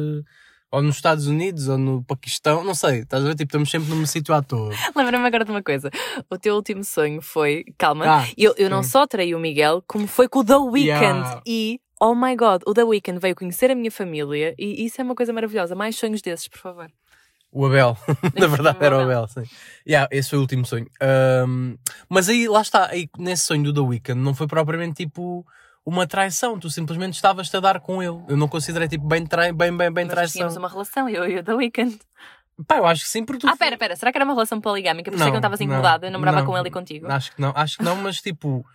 ou 0.71 0.81
nos 0.81 0.95
Estados 0.95 1.27
Unidos 1.27 1.67
ou 1.67 1.77
no 1.77 2.03
Paquistão, 2.03 2.63
não 2.63 2.75
sei, 2.75 2.99
estás 2.99 3.23
a 3.23 3.27
ver? 3.27 3.35
Tipo, 3.35 3.49
estamos 3.49 3.71
sempre 3.71 3.89
num 3.89 4.05
sítio 4.05 4.33
à 4.33 4.41
toa. 4.41 4.73
Lembra-me 4.95 5.25
agora 5.25 5.45
de 5.45 5.51
uma 5.51 5.63
coisa. 5.63 5.89
O 6.29 6.37
teu 6.37 6.55
último 6.55 6.83
sonho 6.83 7.21
foi. 7.21 7.63
Calma. 7.77 8.05
Ah, 8.05 8.27
eu, 8.37 8.53
eu 8.57 8.69
não 8.69 8.83
só 8.83 9.07
traí 9.07 9.33
o 9.33 9.39
Miguel, 9.39 9.83
como 9.87 10.07
foi 10.07 10.27
com 10.27 10.39
o 10.39 10.45
The 10.45 10.57
Weeknd. 10.57 10.85
Yeah. 10.85 11.41
E. 11.45 11.79
Oh 11.99 12.13
my 12.13 12.35
god, 12.35 12.61
o 12.67 12.75
The 12.75 12.83
Weeknd 12.83 13.19
veio 13.19 13.33
conhecer 13.33 13.71
a 13.71 13.75
minha 13.75 13.89
família 13.89 14.53
e 14.59 14.85
isso 14.85 15.01
é 15.01 15.03
uma 15.03 15.15
coisa 15.15 15.33
maravilhosa. 15.33 15.73
Mais 15.73 15.95
sonhos 15.95 16.21
desses, 16.21 16.47
por 16.47 16.59
favor. 16.59 16.91
O 17.51 17.65
Abel, 17.65 17.97
na 18.37 18.45
verdade 18.45 18.77
era 18.81 18.97
o 18.97 19.01
Abel. 19.01 19.25
Sim. 19.33 19.43
Yeah, 19.87 20.07
esse 20.11 20.29
foi 20.29 20.37
o 20.37 20.41
último 20.41 20.63
sonho. 20.63 20.85
Ahm, 21.01 21.75
mas 22.07 22.29
aí, 22.29 22.47
lá 22.47 22.61
está, 22.61 22.87
aí, 22.87 23.09
nesse 23.17 23.45
sonho 23.45 23.63
do 23.63 23.73
The 23.73 23.79
Weeknd, 23.79 24.21
não 24.21 24.35
foi 24.35 24.45
propriamente 24.45 25.05
tipo 25.05 25.43
uma 25.89 26.05
traição, 26.05 26.59
tu 26.59 26.69
simplesmente 26.69 27.13
estavas-te 27.13 27.55
a 27.55 27.61
dar 27.61 27.79
com 27.79 28.03
ele. 28.03 28.21
Eu 28.27 28.35
não 28.35 28.49
considerei 28.49 28.89
tipo 28.89 29.07
bem, 29.07 29.25
trai, 29.25 29.53
bem, 29.53 29.75
bem, 29.75 29.89
bem 29.89 30.05
Nós 30.05 30.13
traição. 30.13 30.33
tínhamos 30.33 30.57
uma 30.57 30.67
relação, 30.67 31.07
eu 31.07 31.25
e 31.29 31.37
o 31.39 31.43
The 31.43 31.53
Weeknd. 31.53 31.97
Pá, 32.67 32.75
eu 32.77 32.85
acho 32.85 33.03
que 33.03 33.09
sim, 33.09 33.23
porque 33.23 33.39
tu. 33.39 33.47
Ah, 33.49 33.55
pera, 33.55 33.77
pera, 33.77 33.95
será 33.95 34.11
que 34.11 34.17
era 34.17 34.25
uma 34.25 34.33
relação 34.33 34.59
poligâmica? 34.59 35.09
Por 35.09 35.15
isso 35.15 35.23
é 35.23 35.27
que 35.27 35.31
não 35.31 35.37
estavas 35.39 35.61
incomodada, 35.61 36.07
eu 36.07 36.11
namorava 36.11 36.43
com 36.43 36.57
ele 36.57 36.67
e 36.67 36.71
contigo. 36.71 37.07
Acho 37.07 37.33
que 37.33 37.39
não, 37.41 37.53
acho 37.55 37.77
que 37.77 37.83
não, 37.85 37.95
mas 37.95 38.19
tipo, 38.19 38.65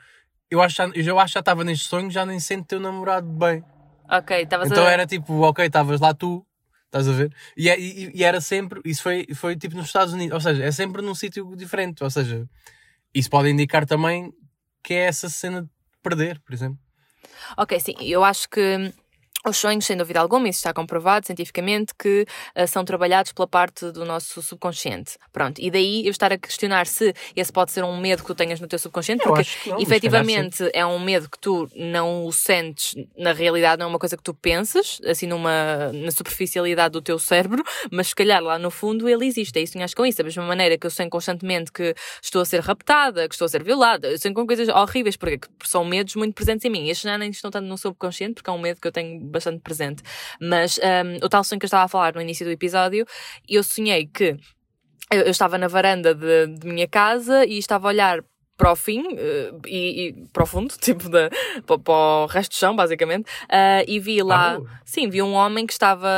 eu 0.51 0.63
acho, 0.63 0.81
eu 0.95 1.19
acho 1.19 1.33
que 1.33 1.35
já 1.35 1.41
estava 1.41 1.65
neste 1.65 1.87
sonho, 1.87 2.11
já 2.11 2.25
nem 2.25 2.41
sento 2.41 2.67
teu 2.67 2.81
namorado 2.81 3.27
bem. 3.29 3.63
Ok, 4.09 4.41
estavas 4.43 4.71
Então 4.71 4.87
a. 4.87 4.91
era 4.91 5.07
tipo, 5.07 5.41
ok, 5.43 5.67
estavas 5.67 6.01
lá 6.01 6.15
tu, 6.15 6.47
estás 6.87 7.07
a 7.09 7.13
ver? 7.13 7.31
E, 7.57 7.69
é- 7.69 7.79
e- 7.79 8.11
e 8.15 8.25
era 8.25 8.41
sempre, 8.41 8.81
isso 8.87 9.03
foi, 9.03 9.27
foi 9.35 9.55
tipo 9.57 9.77
nos 9.77 9.87
Estados 9.87 10.15
Unidos, 10.15 10.33
ou 10.35 10.41
seja, 10.41 10.65
é 10.65 10.71
sempre 10.73 11.03
num 11.03 11.15
sítio 11.15 11.55
diferente, 11.57 12.03
ou 12.03 12.09
seja, 12.11 12.49
isso 13.15 13.29
pode 13.29 13.51
indicar 13.51 13.85
também 13.85 14.33
que 14.83 14.95
é 14.95 15.07
essa 15.07 15.29
cena 15.29 15.63
de 15.63 15.69
perder, 16.03 16.41
por 16.41 16.55
exemplo. 16.55 16.79
Ok, 17.57 17.79
sim, 17.81 17.95
eu 18.01 18.25
acho 18.25 18.49
que 18.49 18.93
os 19.47 19.57
sonhos, 19.57 19.85
sem 19.85 19.97
dúvida 19.97 20.21
alguma, 20.21 20.49
isso 20.49 20.59
está 20.59 20.73
comprovado 20.73 21.27
cientificamente, 21.27 21.93
que 21.99 22.25
ah, 22.55 22.67
são 22.67 22.85
trabalhados 22.85 23.33
pela 23.33 23.47
parte 23.47 23.91
do 23.91 24.05
nosso 24.05 24.43
subconsciente. 24.43 25.19
Pronto, 25.33 25.61
e 25.61 25.71
daí 25.71 26.07
eu 26.07 26.11
estar 26.11 26.33
a 26.33 26.39
questionar 26.39 26.87
se 26.87 27.15
esse 27.35 27.53
pode 27.53 27.73
ser 27.73 27.85
um 27.85 27.99
medo 27.99 28.23
que 28.23 28.29
tu 28.29 28.35
tenhas 28.35 28.61
no 28.61 28.67
teu 28.67 28.79
subconsciente, 28.79 29.25
Eu 29.25 29.33
porque 29.33 29.49
não, 29.67 29.81
efetivamente 29.81 30.71
é 30.73 30.85
um 30.87 30.99
medo 30.99 31.29
que 31.29 31.39
tu 31.39 31.69
não 31.75 32.25
o 32.25 32.33
sentes 32.33 32.95
na 33.17 33.33
realidade, 33.33 33.81
não 33.81 33.87
é 33.87 33.89
uma 33.89 33.99
coisa 33.99 34.17
que 34.17 34.23
tu 34.23 34.35
pensas, 34.35 35.01
assim 35.07 35.27
numa 35.27 35.91
na 35.93 36.11
superficialidade 36.11 36.93
do 36.93 37.03
teu 37.03 37.19
cérebro, 37.19 37.65
mas 37.91 38.09
se 38.09 38.15
calhar 38.15 38.43
lá 38.43 38.59
no 38.59 38.71
fundo 38.71 39.09
ele 39.09 39.27
existe. 39.27 39.59
É 39.59 39.63
isso 39.63 39.73
que 39.73 39.79
sonhas 39.79 39.95
com 39.95 40.07
isso. 40.07 40.19
Da 40.19 40.25
mesma 40.25 40.45
maneira 40.45 40.79
que 40.79 40.87
eu 40.87 40.91
sonho 40.91 41.11
constantemente 41.11 41.73
que 41.73 41.95
estou 42.23 42.43
a 42.43 42.45
ser 42.45 42.61
raptada, 42.61 43.29
que 43.29 43.35
estou 43.35 43.47
a 43.47 43.49
ser 43.49 43.63
violada, 43.63 44.09
eu 44.09 44.19
sonho 44.19 44.35
com 44.35 44.47
coisas 44.47 44.69
horríveis, 44.69 45.17
porque 45.17 45.41
são 45.65 45.85
medos 45.85 46.15
muito 46.15 46.35
presentes 46.35 46.65
em 46.65 46.71
mim. 46.71 46.89
Estes 46.89 47.11
já 47.11 47.19
nem 47.19 47.31
estão 47.31 47.51
tanto 47.51 47.67
no 47.67 47.77
subconsciente, 47.77 48.35
porque 48.35 48.51
é 48.51 48.53
um 48.53 48.59
medo 48.59 48.81
que 48.81 48.89
eu 48.89 48.93
tenho 48.93 49.21
bastante 49.33 49.61
presente. 49.61 50.03
Mas 50.41 50.79
um, 50.79 51.25
o 51.25 51.29
tal 51.29 51.43
sonho 51.43 51.59
que 51.59 51.65
eu 51.65 51.69
estava 51.69 51.85
a 51.85 51.89
falar 51.89 52.15
no 52.15 52.21
início 52.21 52.47
do 52.47 52.53
episódio, 52.53 53.07
eu 53.49 53.63
sonhei 53.63 54.07
que 54.07 54.37
eu, 55.11 55.23
eu 55.23 55.31
estava 55.31 55.59
na 55.59 55.69
varanda 55.69 56.15
de, 56.15 56.47
de 56.47 56.67
minha 56.67 56.89
casa 56.89 57.45
e 57.45 57.59
estava 57.59 57.89
a 57.89 57.91
olhar 57.91 58.23
para 58.57 58.73
o 58.73 58.77
fim 58.77 59.03
eh, 59.17 59.53
e, 59.67 60.09
e 60.09 60.13
para 60.33 60.45
o 60.45 60.47
fundo, 60.47 60.75
tipo 60.79 61.09
da, 61.09 61.29
para, 61.67 61.79
para 61.79 61.95
o 61.95 62.27
resto 62.27 62.53
do 62.53 62.57
chão, 62.57 62.77
basicamente, 62.77 63.29
eh, 63.49 63.85
e 63.89 63.99
vi 63.99 64.23
lá, 64.23 64.55
rua? 64.55 64.71
sim, 64.85 65.09
vi 65.09 65.23
um 65.23 65.33
homem 65.33 65.67
que 65.67 65.73
estava, 65.73 66.09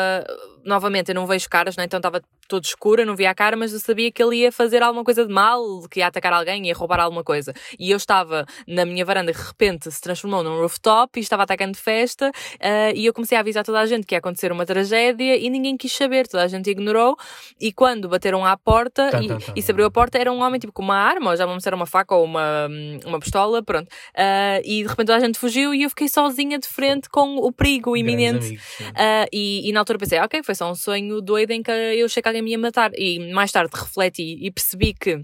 novamente, 0.65 1.09
eu 1.09 1.15
não 1.15 1.27
vejo 1.27 1.49
caras, 1.49 1.77
né? 1.77 1.85
então 1.85 1.99
estava 1.99 2.21
todo 2.49 2.65
escuro, 2.65 3.03
eu 3.03 3.07
não 3.07 3.17
via 3.17 3.31
a 3.31 3.35
cara, 3.35 3.57
mas 3.57 3.73
eu 3.73 3.81
sabia 3.81 4.11
que 4.11 4.23
ele 4.23 4.37
ia 4.37 4.53
fazer 4.53 4.83
alguma 4.83 5.05
coisa 5.05 5.27
de 5.27 5.33
mal, 5.33 5.83
que 5.91 6.01
ia 6.01 6.07
atacar 6.07 6.33
alguém, 6.33 6.67
ia 6.67 6.75
roubar 6.75 7.01
alguma 7.01 7.25
coisa. 7.25 7.53
E 7.79 7.91
eu 7.91 7.97
estava 7.97 8.47
na 8.67 8.85
minha 8.85 9.05
varanda, 9.05 9.33
de 9.33 9.39
repente 9.39 9.91
se 9.91 10.01
transformou 10.01 10.43
num 10.43 10.61
rooftop 10.61 11.19
e 11.19 11.23
estava 11.23 11.43
atacando 11.45 11.77
festa, 11.77 12.31
eh, 12.61 12.93
e 12.95 13.07
eu 13.07 13.13
comecei 13.13 13.37
a 13.37 13.41
avisar 13.41 13.65
toda 13.65 13.81
a 13.81 13.87
gente 13.87 14.07
que 14.07 14.15
ia 14.15 14.19
acontecer 14.19 14.51
uma 14.53 14.67
tragédia 14.67 15.37
e 15.37 15.49
ninguém 15.51 15.77
quis 15.77 15.93
saber, 15.93 16.27
toda 16.27 16.43
a 16.43 16.49
gente 16.49 16.71
ignorou. 16.71 17.17
E 17.61 17.73
quando 17.73 18.09
bateram 18.09 18.45
à 18.45 18.57
porta 18.57 19.11
Tá, 19.11 19.23
e, 19.23 19.29
tá, 19.29 19.37
tá. 19.39 19.53
e 19.55 19.63
se 19.63 19.71
abriu 19.71 19.87
a 19.87 19.91
porta, 19.91 20.19
era 20.19 20.33
um 20.33 20.43
homem 20.43 20.59
tipo 20.59 20.73
com 20.73 20.83
uma 20.83 20.97
arma, 20.97 21.31
ou 21.31 21.37
já 21.37 21.47
vamos 21.47 21.67
era 21.67 21.75
uma 21.77 21.87
faca 21.87 22.15
ou 22.15 22.25
uma, 22.25 22.69
uma 23.05 23.19
pistola, 23.21 23.63
pronto. 23.63 23.89
Ah, 24.17 24.61
e 24.65 24.83
de 24.83 24.89
repente 24.89 25.07
toda 25.07 25.17
a 25.17 25.21
gente 25.21 25.39
fugiu 25.39 25.75
e 25.75 25.83
eu 25.83 25.91
fiquei 25.91 26.09
sozinha 26.09 26.59
de 26.59 26.69
frente 26.69 27.09
com 27.09 27.37
o 27.37 27.53
perigo 27.53 27.97
iminente. 27.97 28.47
amigos. 28.47 28.63
Ah, 28.95 29.27
e, 29.33 29.69
e 29.69 29.73
na 29.73 29.81
altura 29.81 29.99
pensei, 29.99 30.19
ok, 30.21 30.43
foi 30.43 30.55
só 30.55 30.71
um 30.71 30.75
sonho 30.75 31.21
doido 31.21 31.51
em 31.51 31.63
que 31.63 31.71
eu 31.71 32.07
achei 32.07 32.23
alguém 32.35 32.43
me 32.43 32.51
ia 32.51 32.59
matar. 32.59 32.91
E 32.97 33.33
mais 33.33 33.53
tarde 33.53 33.71
refleti 33.75 34.39
e 34.41 34.51
percebi 34.51 34.93
que 34.95 35.23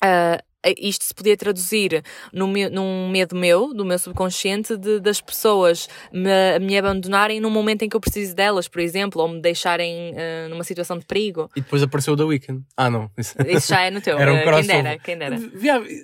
ah, 0.00 0.40
isto 0.78 1.04
se 1.04 1.14
podia 1.14 1.36
traduzir 1.36 2.02
num, 2.32 2.52
num 2.70 3.08
medo 3.08 3.36
meu, 3.36 3.72
do 3.72 3.84
meu 3.84 3.98
subconsciente, 3.98 4.76
de, 4.76 5.00
das 5.00 5.20
pessoas 5.20 5.88
me, 6.12 6.58
me 6.60 6.76
abandonarem 6.76 7.40
num 7.40 7.50
momento 7.50 7.82
em 7.82 7.88
que 7.88 7.96
eu 7.96 8.00
preciso 8.00 8.34
delas, 8.34 8.66
por 8.66 8.80
exemplo, 8.80 9.22
ou 9.22 9.28
me 9.28 9.40
deixarem 9.40 10.14
ah, 10.16 10.48
numa 10.48 10.64
situação 10.64 10.98
de 10.98 11.06
perigo. 11.06 11.50
E 11.56 11.60
depois 11.60 11.82
apareceu 11.82 12.14
o 12.14 12.16
The 12.16 12.24
Weeknd. 12.24 12.64
Ah, 12.76 12.90
não. 12.90 13.10
Isso, 13.16 13.34
Isso 13.46 13.68
já 13.68 13.82
é 13.82 13.90
no 13.90 14.00
teu. 14.00 14.18
Era 14.18 14.32
um 14.32 14.36
ah, 14.36 14.38
quem 14.38 14.46
crossover. 14.46 14.82
dera, 14.82 14.98
quem 14.98 15.18
dera. 15.18 15.36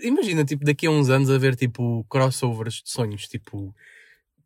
Imagina, 0.02 0.44
tipo, 0.44 0.64
daqui 0.64 0.86
a 0.86 0.90
uns 0.90 1.08
anos 1.08 1.30
haver 1.30 1.56
tipo 1.56 2.04
crossovers 2.08 2.82
de 2.82 2.90
sonhos, 2.90 3.26
tipo 3.28 3.74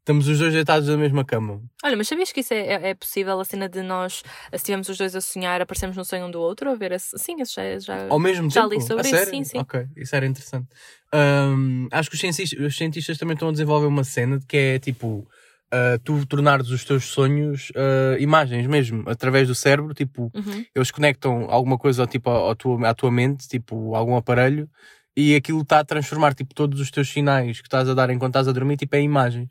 Estamos 0.06 0.28
os 0.28 0.38
dois 0.38 0.52
deitados 0.52 0.88
na 0.88 0.96
mesma 0.96 1.24
cama. 1.24 1.60
Olha, 1.82 1.96
mas 1.96 2.06
sabias 2.06 2.30
que 2.30 2.38
isso 2.38 2.54
é, 2.54 2.58
é, 2.58 2.90
é 2.90 2.94
possível, 2.94 3.40
a 3.40 3.44
cena 3.44 3.68
de 3.68 3.82
nós, 3.82 4.22
se 4.50 4.54
estivermos 4.54 4.88
os 4.88 4.96
dois 4.96 5.16
a 5.16 5.20
sonhar, 5.20 5.60
aparecemos 5.60 5.96
no 5.96 6.04
sonho 6.04 6.26
um 6.26 6.30
do 6.30 6.40
outro, 6.40 6.70
a 6.70 6.76
ver 6.76 6.92
esse... 6.92 7.18
Sim, 7.18 7.38
já, 7.44 7.76
já, 7.80 8.06
Ao 8.08 8.16
mesmo 8.20 8.48
já 8.48 8.62
tempo? 8.62 8.74
li 8.76 8.80
sobre 8.80 9.02
A 9.02 9.10
isso, 9.10 9.16
sério? 9.16 9.30
sim, 9.30 9.42
sim. 9.42 9.58
Ok, 9.58 9.84
isso 9.96 10.14
era 10.14 10.24
interessante. 10.24 10.68
Ahm, 11.12 11.88
acho 11.90 12.08
que 12.08 12.14
os 12.14 12.20
cientistas, 12.20 12.56
os 12.56 12.76
cientistas 12.76 13.18
também 13.18 13.34
estão 13.34 13.48
a 13.48 13.50
desenvolver 13.50 13.86
uma 13.88 14.04
cena 14.04 14.38
que 14.46 14.56
é 14.56 14.78
tipo 14.78 15.28
ah, 15.72 15.98
tu 16.04 16.24
tornares 16.24 16.68
os 16.70 16.84
teus 16.84 17.06
sonhos 17.06 17.72
ah, 17.74 18.16
imagens 18.20 18.64
mesmo, 18.68 19.02
através 19.10 19.48
do 19.48 19.56
cérebro, 19.56 19.92
tipo, 19.92 20.30
Uhum. 20.36 20.64
eles 20.72 20.92
conectam 20.92 21.50
alguma 21.50 21.76
coisa 21.76 22.06
tipo, 22.06 22.30
ao, 22.30 22.46
ao 22.46 22.54
tua, 22.54 22.88
à 22.88 22.94
tua 22.94 23.10
mente, 23.10 23.48
tipo, 23.48 23.92
algum 23.96 24.14
aparelho, 24.14 24.70
e 25.16 25.34
aquilo 25.34 25.62
está 25.62 25.80
a 25.80 25.84
transformar 25.84 26.32
tipo, 26.32 26.54
todos 26.54 26.80
os 26.80 26.92
teus 26.92 27.08
sinais 27.10 27.60
que 27.60 27.66
estás 27.66 27.88
a 27.88 27.94
dar 27.94 28.08
enquanto 28.10 28.30
estás 28.34 28.46
a 28.46 28.52
dormir 28.52 28.76
tipo, 28.76 28.94
em 28.94 29.04
imagens. 29.04 29.48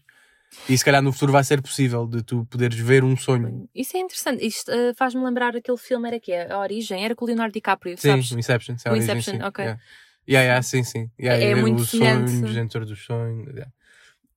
E 0.68 0.78
se 0.78 0.84
calhar 0.84 1.02
no 1.02 1.12
futuro 1.12 1.32
vai 1.32 1.44
ser 1.44 1.62
possível 1.62 2.08
de 2.08 2.24
tu 2.24 2.46
poderes 2.46 2.78
ver 2.80 3.04
um 3.04 3.16
sonho. 3.16 3.70
Isso 3.74 3.96
é 3.98 4.00
interessante. 4.00 4.46
Isto 4.46 4.72
eh, 4.72 4.94
faz-me 4.96 5.24
lembrar 5.24 5.56
aquele 5.56 5.78
filme, 5.78 6.08
era 6.08 6.20
que 6.20 6.32
é 6.32 6.52
A 6.52 6.60
Origem, 6.60 7.04
era 7.06 7.16
com 7.16 7.26
o 7.26 7.28
Leonardo 7.28 7.54
DiCaprio, 7.54 7.98
Sim, 7.98 8.10
sabes? 8.10 8.32
o 8.32 8.40
Inception. 8.40 8.78
sim, 8.78 8.90
a 8.90 8.92
O 8.92 8.96
origem, 8.96 9.16
Inception, 9.18 9.40
sim, 9.42 9.46
ok. 9.48 9.64
Yeah. 9.64 9.82
Yeah, 10.28 10.44
yeah, 10.46 10.64
sim, 10.64 10.84
sim. 10.84 11.12
Yeah, 11.20 11.40
É 11.40 11.46
yeah, 11.46 11.62
muito 11.62 11.82
o 11.82 11.86
sonho 11.86 12.54
dentro 12.54 12.84
dos 12.86 13.06
sonhos. 13.06 13.48
yeah. 13.54 13.72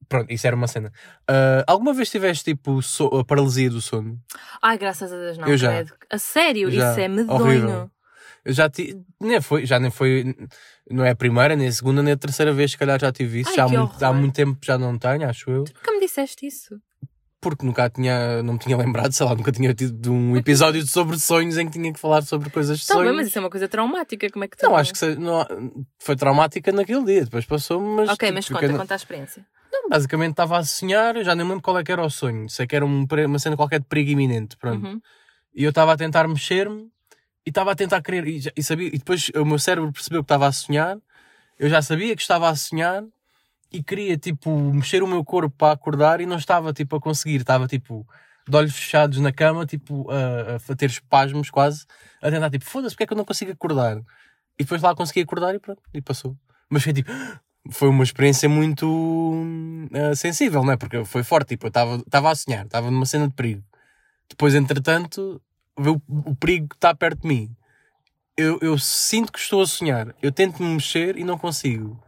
Pronto, 0.08 0.30
isso 0.32 0.46
era 0.46 0.54
uma 0.56 0.66
cena. 0.66 0.92
Ah, 1.26 1.64
alguma 1.66 1.92
vez 1.94 2.10
tiveste 2.10 2.44
tipo 2.44 2.80
so- 2.82 3.08
a 3.18 3.24
paralisia 3.24 3.70
do 3.70 3.80
sono? 3.80 4.18
Ai, 4.62 4.76
graças 4.78 5.12
a 5.12 5.16
Deus, 5.16 5.38
não, 5.38 5.48
Eu 5.48 5.56
já. 5.56 5.70
credo. 5.72 5.94
A 6.10 6.18
sério, 6.18 6.70
Já. 6.70 6.90
isso 6.90 7.00
é 7.00 7.08
medonho. 7.08 7.40
Horrível. 7.42 7.90
Eu 8.44 8.52
já 8.54 8.70
tive, 8.70 9.02
nem 9.20 9.40
foi, 9.42 9.66
já 9.66 9.78
nem 9.78 9.90
foi, 9.90 10.34
não 10.90 11.04
é 11.04 11.10
a 11.10 11.16
primeira, 11.16 11.54
nem 11.56 11.68
a 11.68 11.72
segunda, 11.72 12.02
nem 12.02 12.14
a 12.14 12.16
terceira 12.16 12.52
vez, 12.52 12.70
se 12.70 12.78
calhar 12.78 12.98
já 12.98 13.12
tive 13.12 13.40
isso. 13.40 13.50
Ai, 13.50 13.56
já 13.56 13.64
há 13.64 13.68
muito, 13.68 14.02
há 14.04 14.12
muito 14.12 14.34
tempo 14.34 14.58
já 14.64 14.78
não 14.78 14.98
tenho, 14.98 15.28
acho 15.28 15.50
eu. 15.50 15.64
Nunca 15.64 15.92
me 15.92 15.97
disseste 16.22 16.46
isso. 16.46 16.80
Porque 17.40 17.64
nunca 17.64 17.88
tinha, 17.88 18.42
não 18.42 18.54
me 18.54 18.58
tinha 18.58 18.76
lembrado, 18.76 19.12
sei 19.12 19.24
lá, 19.24 19.32
nunca 19.34 19.52
tinha 19.52 19.72
tido 19.72 20.12
um 20.12 20.36
episódio 20.36 20.84
sobre 20.86 21.16
sonhos 21.20 21.56
em 21.56 21.66
que 21.66 21.72
tinha 21.78 21.92
que 21.92 22.00
falar 22.00 22.22
sobre 22.22 22.50
coisas 22.50 22.80
de 22.80 22.86
Tá 22.86 22.94
bem, 22.94 23.04
sonhos. 23.04 23.16
mas 23.16 23.28
isso 23.28 23.38
é 23.38 23.40
uma 23.40 23.50
coisa 23.50 23.68
traumática, 23.68 24.28
como 24.28 24.44
é 24.44 24.48
que 24.48 24.56
tu... 24.56 24.66
Não, 24.66 24.74
acho 24.74 24.92
que 24.92 24.98
se- 24.98 25.14
não, 25.14 25.46
foi 26.00 26.16
traumática 26.16 26.72
naquele 26.72 27.04
dia, 27.04 27.24
depois 27.24 27.44
passou, 27.46 27.80
mas. 27.80 28.08
Ok, 28.10 28.26
tipo, 28.28 28.34
mas 28.34 28.48
conta, 28.48 28.66
eu- 28.66 28.76
conta 28.76 28.94
a 28.94 28.96
experiência. 28.96 29.46
Não, 29.72 29.88
basicamente 29.88 30.32
estava 30.32 30.58
a 30.58 30.64
sonhar, 30.64 31.14
eu 31.16 31.22
já 31.24 31.34
nem 31.36 31.46
lembro 31.46 31.62
qual 31.62 31.78
é 31.78 31.84
que 31.84 31.92
era 31.92 32.02
o 32.04 32.10
sonho. 32.10 32.48
Sei 32.48 32.66
que 32.66 32.74
era 32.74 32.84
um 32.84 33.06
uma 33.26 33.38
cena 33.38 33.56
qualquer 33.56 33.78
de 33.78 33.86
perigo 33.86 34.10
iminente, 34.10 34.56
pronto. 34.56 34.84
Uhum. 34.84 35.00
E 35.54 35.62
eu 35.62 35.70
estava 35.70 35.92
a 35.92 35.96
tentar 35.96 36.26
mexer-me 36.26 36.88
e 37.46 37.50
estava 37.50 37.70
a 37.70 37.74
tentar 37.76 38.02
querer. 38.02 38.26
E, 38.26 38.40
já- 38.40 38.50
e 38.56 38.62
sabia, 38.64 38.88
e 38.88 38.98
depois 38.98 39.30
o 39.36 39.44
meu 39.44 39.58
cérebro 39.60 39.92
percebeu 39.92 40.22
que 40.22 40.24
estava 40.24 40.48
a 40.48 40.52
sonhar, 40.52 40.98
eu 41.56 41.68
já 41.68 41.80
sabia 41.82 42.16
que 42.16 42.22
estava 42.22 42.48
a 42.48 42.56
sonhar 42.56 43.04
e 43.70 43.82
queria, 43.82 44.16
tipo, 44.16 44.50
mexer 44.72 45.02
o 45.02 45.06
meu 45.06 45.24
corpo 45.24 45.54
para 45.56 45.72
acordar 45.72 46.20
e 46.20 46.26
não 46.26 46.36
estava, 46.36 46.72
tipo, 46.72 46.96
a 46.96 47.00
conseguir. 47.00 47.36
Estava, 47.36 47.66
tipo, 47.66 48.06
de 48.48 48.56
olhos 48.56 48.74
fechados 48.74 49.18
na 49.18 49.32
cama, 49.32 49.66
tipo, 49.66 50.06
a, 50.10 50.56
a 50.56 50.76
ter 50.76 50.86
espasmos 50.86 51.50
quase, 51.50 51.84
a 52.22 52.30
tentar, 52.30 52.50
tipo, 52.50 52.64
foda-se, 52.64 52.94
porque 52.94 53.04
é 53.04 53.06
que 53.06 53.12
eu 53.12 53.16
não 53.16 53.24
consigo 53.24 53.52
acordar? 53.52 53.98
E 54.58 54.64
depois 54.64 54.82
lá 54.82 54.94
consegui 54.94 55.20
acordar 55.20 55.54
e 55.54 55.58
pronto, 55.58 55.82
e 55.94 56.00
passou. 56.00 56.36
Mas 56.68 56.82
foi 56.82 56.92
tipo. 56.92 57.10
Foi 57.70 57.88
uma 57.88 58.04
experiência 58.04 58.48
muito 58.48 58.86
ah, 59.92 60.14
sensível, 60.14 60.64
não 60.64 60.72
é? 60.72 60.76
Porque 60.78 61.04
foi 61.04 61.22
forte, 61.22 61.48
tipo, 61.48 61.66
eu 61.66 61.68
estava 61.68 62.30
a 62.30 62.34
sonhar, 62.34 62.64
estava 62.64 62.90
numa 62.90 63.04
cena 63.04 63.28
de 63.28 63.34
perigo. 63.34 63.62
Depois, 64.26 64.54
entretanto, 64.54 65.42
o, 65.76 66.30
o 66.30 66.34
perigo 66.34 66.68
que 66.68 66.76
está 66.76 66.94
perto 66.94 67.22
de 67.22 67.28
mim. 67.28 67.54
Eu, 68.38 68.58
eu 68.62 68.78
sinto 68.78 69.30
que 69.30 69.38
estou 69.38 69.60
a 69.60 69.66
sonhar. 69.66 70.14
Eu 70.22 70.32
tento 70.32 70.62
me 70.62 70.72
mexer 70.74 71.18
e 71.18 71.24
não 71.24 71.36
consigo. 71.36 72.02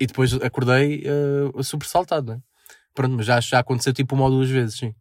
E 0.00 0.06
depois 0.06 0.32
acordei 0.34 1.04
uh, 1.54 1.62
sobressaltado, 1.62 2.26
não 2.26 2.34
é? 2.34 2.38
Pronto, 2.94 3.16
mas 3.16 3.26
já, 3.26 3.40
já 3.40 3.58
aconteceu 3.58 3.92
tipo 3.92 4.14
uma 4.14 4.24
ou 4.24 4.30
duas 4.30 4.48
vezes, 4.50 4.78
sim. 4.78 4.94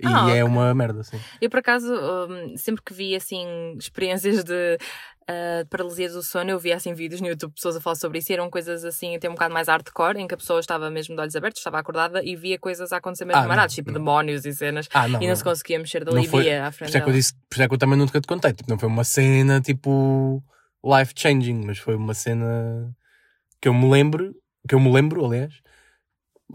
E 0.00 0.06
Ah, 0.06 0.30
é 0.30 0.44
ok. 0.44 0.44
uma 0.44 0.72
merda, 0.74 1.02
sim. 1.02 1.18
Eu, 1.40 1.50
por 1.50 1.58
acaso, 1.58 1.92
hum, 1.92 2.56
sempre 2.56 2.82
que 2.84 2.94
vi, 2.94 3.16
assim, 3.16 3.44
experiências 3.78 4.44
de 4.44 4.78
ah, 5.28 5.62
de 5.62 5.68
paralisia 5.68 6.08
do 6.08 6.22
sono, 6.22 6.50
eu 6.50 6.58
via, 6.58 6.76
assim, 6.76 6.94
vídeos 6.94 7.20
no 7.20 7.26
YouTube 7.26 7.50
de 7.50 7.56
pessoas 7.56 7.76
a 7.76 7.80
falar 7.80 7.96
sobre 7.96 8.18
isso 8.18 8.32
e 8.32 8.34
eram 8.34 8.48
coisas, 8.48 8.84
assim, 8.84 9.14
até 9.16 9.28
um 9.28 9.32
bocado 9.32 9.52
mais 9.52 9.68
hardcore, 9.68 10.18
em 10.18 10.26
que 10.26 10.34
a 10.34 10.36
pessoa 10.38 10.58
estava 10.60 10.88
mesmo 10.90 11.14
de 11.16 11.20
olhos 11.20 11.36
abertos, 11.36 11.60
estava 11.60 11.78
acordada 11.78 12.22
e 12.24 12.34
via 12.34 12.58
coisas 12.58 12.92
a 12.92 12.96
acontecer 12.98 13.24
mesmo 13.26 13.40
Ah, 13.40 13.42
não, 13.42 13.48
marados, 13.48 13.74
tipo 13.74 13.90
não. 13.90 13.98
demónios 13.98 14.46
e 14.46 14.54
cenas, 14.54 14.88
Ah, 14.94 15.06
não. 15.06 15.18
e 15.20 15.22
não, 15.24 15.28
não. 15.28 15.36
se 15.36 15.44
conseguia 15.44 15.78
mexer 15.78 16.04
dali 16.04 16.26
foi- 16.26 16.44
via 16.44 16.66
à 16.66 16.70
Por 16.70 16.76
frente 16.76 16.88
isso 16.88 16.96
é 16.96 17.00
que 17.00 17.08
eu 17.08 17.12
dela. 17.12 17.18
disse, 17.18 17.34
por 17.34 17.54
isso 17.56 17.62
é 17.62 17.68
que 17.68 17.74
eu 17.74 17.78
também 17.78 17.98
nunca 17.98 18.20
te 18.20 18.26
contei. 18.26 18.52
Tipo, 18.52 18.70
não 18.70 18.78
foi 18.78 18.88
uma 18.88 19.04
cena 19.04 19.60
tipo 19.60 20.42
life 20.82 21.12
changing, 21.16 21.62
mas 21.66 21.78
foi 21.78 21.94
uma 21.96 22.14
cena 22.14 22.96
que 23.60 23.68
eu 23.68 23.74
me 23.74 23.88
lembro, 23.90 24.34
que 24.68 24.74
eu 24.74 24.80
me 24.80 24.90
lembro, 24.92 25.24
aliás, 25.24 25.54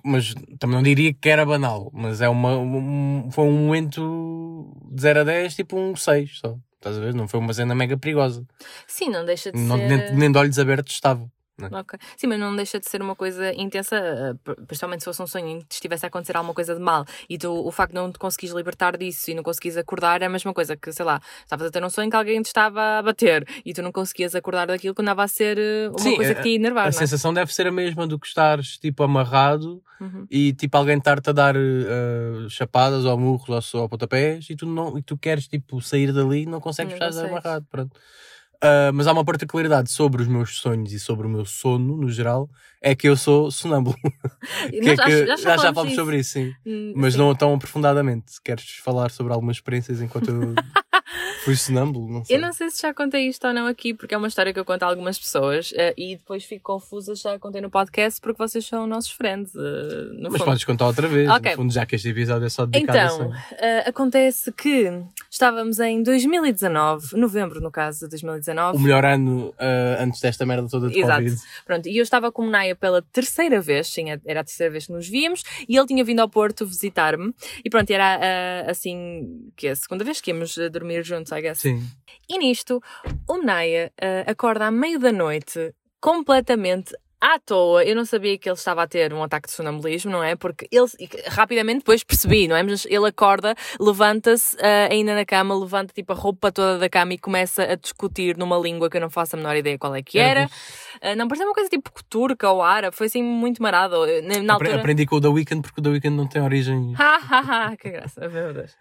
mas 0.04 0.34
também 0.60 0.76
não 0.76 0.84
diria 0.84 1.14
que 1.14 1.30
era 1.30 1.46
banal, 1.46 1.90
mas 1.94 2.22
é 2.22 2.28
uma, 2.30 2.58
um- 2.58 3.30
foi 3.32 3.46
um 3.46 3.52
momento 3.66 4.74
de 4.92 5.02
0 5.02 5.22
a 5.22 5.24
10, 5.24 5.56
tipo 5.56 5.78
um 5.78 5.96
6 5.96 6.40
só. 6.40 6.58
Estás 6.76 6.98
a 6.98 7.00
ver? 7.00 7.14
Não 7.14 7.28
foi 7.28 7.40
uma 7.40 7.54
cena 7.54 7.74
mega 7.74 7.98
perigosa. 7.98 8.46
Sim, 8.88 9.10
não 9.10 9.24
deixa 9.24 9.52
de 9.52 9.60
Não, 9.60 9.78
ser... 9.78 9.88
nem, 9.88 10.16
nem 10.18 10.32
de 10.32 10.38
olhos 10.38 10.60
abertos 10.60 10.94
estava. 10.94 11.32
Ok. 11.62 12.00
Sim, 12.18 12.28
mas 12.28 12.40
não 12.40 12.56
deixa 12.56 12.80
de 12.80 12.90
ser 12.90 13.00
uma 13.02 13.16
coisa 13.16 13.54
intensa, 13.54 13.96
eh, 13.96 14.34
principalmente 14.66 15.02
se 15.02 15.06
fosse 15.06 15.22
um 15.22 15.28
sonho 15.28 15.48
em 15.48 15.60
que 15.60 15.66
te 15.68 15.74
estivesse 15.74 16.04
a 16.04 16.08
acontecer 16.08 16.36
alguma 16.36 16.54
coisa 16.54 16.74
de 16.74 16.82
mal 16.82 17.06
e 17.30 17.38
tu, 17.38 17.52
o 17.52 17.72
facto 17.72 17.92
de 17.92 17.96
não 18.00 18.12
te 18.12 18.18
conseguires 18.18 18.56
libertar 18.56 18.98
disso 18.98 19.30
e 19.30 19.36
não 19.36 19.44
conseguires 19.44 19.78
acordar 19.78 20.24
é 20.24 20.26
a 20.26 20.30
mesma 20.30 20.52
coisa 20.52 20.76
que, 20.76 20.92
sei 20.92 21.06
lá, 21.06 21.22
estavas 21.42 21.68
a 21.68 21.72
ter 21.72 21.84
um 21.84 21.90
sonho 21.92 22.10
que 22.10 22.16
alguém 22.16 22.42
te 22.42 22.48
estava 22.48 22.98
a 22.98 23.04
bater 23.04 23.48
e 23.64 23.72
tu 23.72 23.84
não 23.84 23.92
conseguias 23.92 24.34
acordar 24.34 24.66
daquilo 24.66 24.96
que 24.96 25.02
andava 25.04 25.24
a 25.24 25.28
ser 25.28 25.60
eh, 25.60 25.90
uma 25.90 26.00
Sim, 26.00 26.16
coisa 26.16 26.32
a- 26.32 26.36
que 26.36 26.42
te 26.42 26.50
ia 26.50 26.56
enervar, 26.56 26.88
A 26.88 26.92
não 26.92 26.98
é? 26.98 27.02
sensação 27.02 27.32
deve 27.34 27.54
ser 27.54 27.68
a 27.68 27.72
mesma 27.72 28.08
do 28.08 28.18
que 28.20 28.26
estares 28.28 28.78
tipo 28.80 29.04
amarrado 29.04 29.82
Uhum. 30.02 30.26
e 30.30 30.54
tipo 30.54 30.76
alguém 30.76 30.98
estar-te 30.98 31.30
a 31.30 31.34
dar 31.34 31.56
eh, 31.56 32.50
chapadas 32.50 33.06
ou 33.06 33.18
murros 33.18 33.74
ou, 33.76 33.84
ou 33.84 33.88
pontapés 33.90 34.50
e 34.50 34.56
tu, 34.56 34.66
não, 34.66 34.98
e 34.98 35.04
tu 35.04 35.16
queres 35.18 35.48
tipo 35.48 35.80
sair 35.82 36.12
dali 36.12 36.42
e 36.42 36.46
não 36.48 36.60
consegues 36.60 37.00
Não 37.00 37.08
estar 37.10 37.26
amarrado. 37.28 37.66
Pronto. 37.70 37.96
Ah, 38.64 38.92
mas 38.94 39.08
há 39.08 39.12
uma 39.12 39.26
particularidade 39.26 39.92
sobre 39.92 40.22
os 40.22 40.28
meus 40.28 40.58
sonhos 40.60 40.94
e 40.94 41.00
sobre 41.00 41.28
o 41.28 41.30
meu 41.30 41.44
sono 41.46 41.98
no 41.98 42.10
geral, 42.10 42.50
é 42.82 42.96
que 42.96 43.10
eu 43.10 43.18
sou 43.18 43.52
sonâmbulo. 43.52 43.98
Que 44.70 44.78
é 44.90 44.96
nós 44.96 45.06
que- 45.06 45.26
já, 45.28 45.36
já, 45.36 45.58
já 45.58 45.74
falamos 45.74 45.84
disso. 45.92 45.96
sobre 46.02 46.18
isso, 46.20 46.32
sim. 46.32 46.54
Hum, 46.66 46.94
Mas 46.96 47.14
sim. 47.14 47.20
não 47.20 47.34
tão 47.36 47.54
aprofundadamente. 47.54 48.34
Queres 48.44 48.66
falar 48.84 49.12
sobre 49.12 49.34
algumas 49.34 49.58
experiências 49.58 50.02
enquanto 50.02 50.30
eu 50.30 50.56
fui 51.44 51.56
sonâmbulo? 51.56 52.12
Não 52.12 52.26
sei. 52.26 52.38
Eu 52.38 52.42
não 52.42 52.54
sei 52.54 52.70
se 52.70 52.82
já 52.82 52.94
contei 52.94 53.28
isto 53.28 53.46
ou 53.48 53.54
não 53.54 53.68
aqui, 53.68 53.94
porque 53.94 54.14
é 54.14 54.18
uma 54.18 54.28
história 54.28 54.54
que 54.54 54.60
eu 54.60 54.66
conto 54.66 54.84
a 54.84 54.88
algumas 54.88 55.18
pessoas 55.20 55.74
eh, 55.76 55.94
e 55.98 56.16
depois 56.16 56.44
fico 56.44 56.64
confusa 56.64 57.16
já 57.16 57.38
contei 57.40 57.62
no 57.62 57.70
podcast 57.70 58.20
porque 58.22 58.38
vocês 58.38 58.66
são 58.66 58.88
nossos 58.88 59.12
friends. 59.12 59.54
no 59.54 60.24
Mas 60.30 60.34
fundo. 60.34 60.46
podes 60.46 60.64
contar 60.64 60.88
outra 60.88 61.08
vez, 61.08 61.30
Ok. 61.30 61.52
no 61.52 61.58
fundo, 61.58 61.74
já 61.74 61.86
que 61.86 61.96
este 61.96 62.10
episódio 62.10 62.46
é 62.46 62.50
só 62.50 62.66
dedicado 62.66 63.16
Então, 63.16 63.34
eh, 63.58 63.90
acontece 63.90 64.52
que 64.52 64.92
estávamos 65.30 65.80
em 65.80 66.02
2019, 66.04 67.18
novembro 67.18 67.60
no 67.62 67.72
caso 67.72 68.02
de 68.02 68.10
2019. 68.10 68.78
O 68.78 68.80
melhor 68.82 69.06
ano 69.06 69.54
antes 70.00 70.20
desta 70.22 70.46
merda 70.46 70.68
toda 70.70 70.90
de 70.90 71.00
Exato. 71.00 71.22
Covid. 71.24 71.42
Pronto, 71.66 71.88
e 71.90 71.98
eu 71.98 72.04
estava 72.04 72.32
com 72.32 72.46
o 72.48 72.50
Naya 72.50 72.76
pela 72.76 73.02
terceira 73.02 73.60
vez, 73.62 73.88
sim, 73.88 74.06
era 74.26 74.42
a 74.42 74.44
terceira 74.44 74.72
vez 74.72 74.86
que 74.88 74.92
nos 74.94 75.08
víamos, 75.08 75.44
e 75.68 75.76
ele 75.78 75.86
tinha 75.88 76.04
vindo 76.04 76.20
ao 76.20 76.30
Porto 76.30 76.66
visitar-me, 76.66 77.34
e 77.64 77.70
pronto, 77.70 77.90
era 77.92 78.66
assim, 78.70 79.52
que 79.56 79.68
é 79.68 79.72
a 79.72 79.76
segunda 79.76 80.04
vez 80.04 80.20
que 80.22 80.32
íamos 80.32 80.58
ah, 80.58 80.70
dormir 80.94 81.04
juntos, 81.04 81.32
I 81.32 81.42
guess. 81.42 81.62
Sim. 81.62 81.82
E 82.30 82.38
nisto, 82.38 82.82
o 83.28 83.38
Naya 83.38 83.92
ah, 84.02 84.32
acorda 84.32 84.68
à 84.68 84.72
meio 84.72 85.00
da 85.00 85.12
noite, 85.12 85.74
completamente 86.00 86.96
à 87.24 87.40
toa. 87.40 87.86
Eu 87.86 87.96
não 87.96 88.04
sabia 88.04 88.38
que 88.38 88.50
ele 88.50 88.58
estava 88.58 88.84
a 88.84 88.88
ter 88.88 89.14
um 89.14 89.24
ataque 89.24 89.48
de 89.48 89.54
sonambulismo, 89.54 90.12
não 90.12 90.22
é? 90.22 90.36
Porque 90.36 90.68
ele, 90.70 90.86
rapidamente 91.28 91.80
depois 91.80 92.04
percebi, 92.04 92.50
não 92.50 92.56
é? 92.56 92.64
Mas 92.64 92.86
ele 92.86 93.08
acorda, 93.08 93.56
levanta-se 93.80 94.58
ah, 94.60 94.90
ainda 94.92 95.16
na 95.16 95.26
cama, 95.26 95.58
levanta 95.58 95.94
tipo 95.94 96.12
a 96.12 96.16
roupa 96.16 96.52
toda 96.52 96.78
da 96.78 96.90
cama 96.90 97.14
e 97.14 97.18
começa 97.18 97.64
a 97.64 97.76
discutir 97.76 98.38
numa 98.38 98.58
língua 98.58 98.90
que 98.90 98.98
eu 98.98 99.02
não 99.02 99.10
faço 99.10 99.36
a 99.36 99.38
menor 99.38 99.56
ideia 99.56 99.78
qual 99.78 99.96
é 99.96 100.02
que 100.04 100.20
era. 100.20 100.50
Ah, 101.02 101.16
não, 101.16 101.28
parecia 101.28 101.48
uma 101.48 101.54
coisa 101.54 101.70
tipo 101.70 101.90
turca 102.10 102.50
ou 102.50 102.62
árabe, 102.62 102.96
foi 102.96 103.08
assim 103.08 103.24
muito 103.24 103.62
marado. 103.62 104.06
Eu, 104.06 104.22
Na, 104.24 104.40
na 104.40 104.54
altura. 104.56 104.76
Aprendi 104.76 105.06
com 105.06 105.16
o 105.16 105.22
The 105.22 105.30
Weeknd 105.30 105.62
porque 105.62 105.80
o 105.80 105.84
The 105.84 105.90
Weeknd 105.90 106.16
não 106.18 106.28
tem 106.28 106.42
origem. 106.42 106.94
Ha, 107.04 107.20
ha, 107.30 107.68
ha, 107.68 107.78
que 107.78 107.90
graça, 107.90 108.28
meu 108.30 108.54
Deus. 108.54 108.72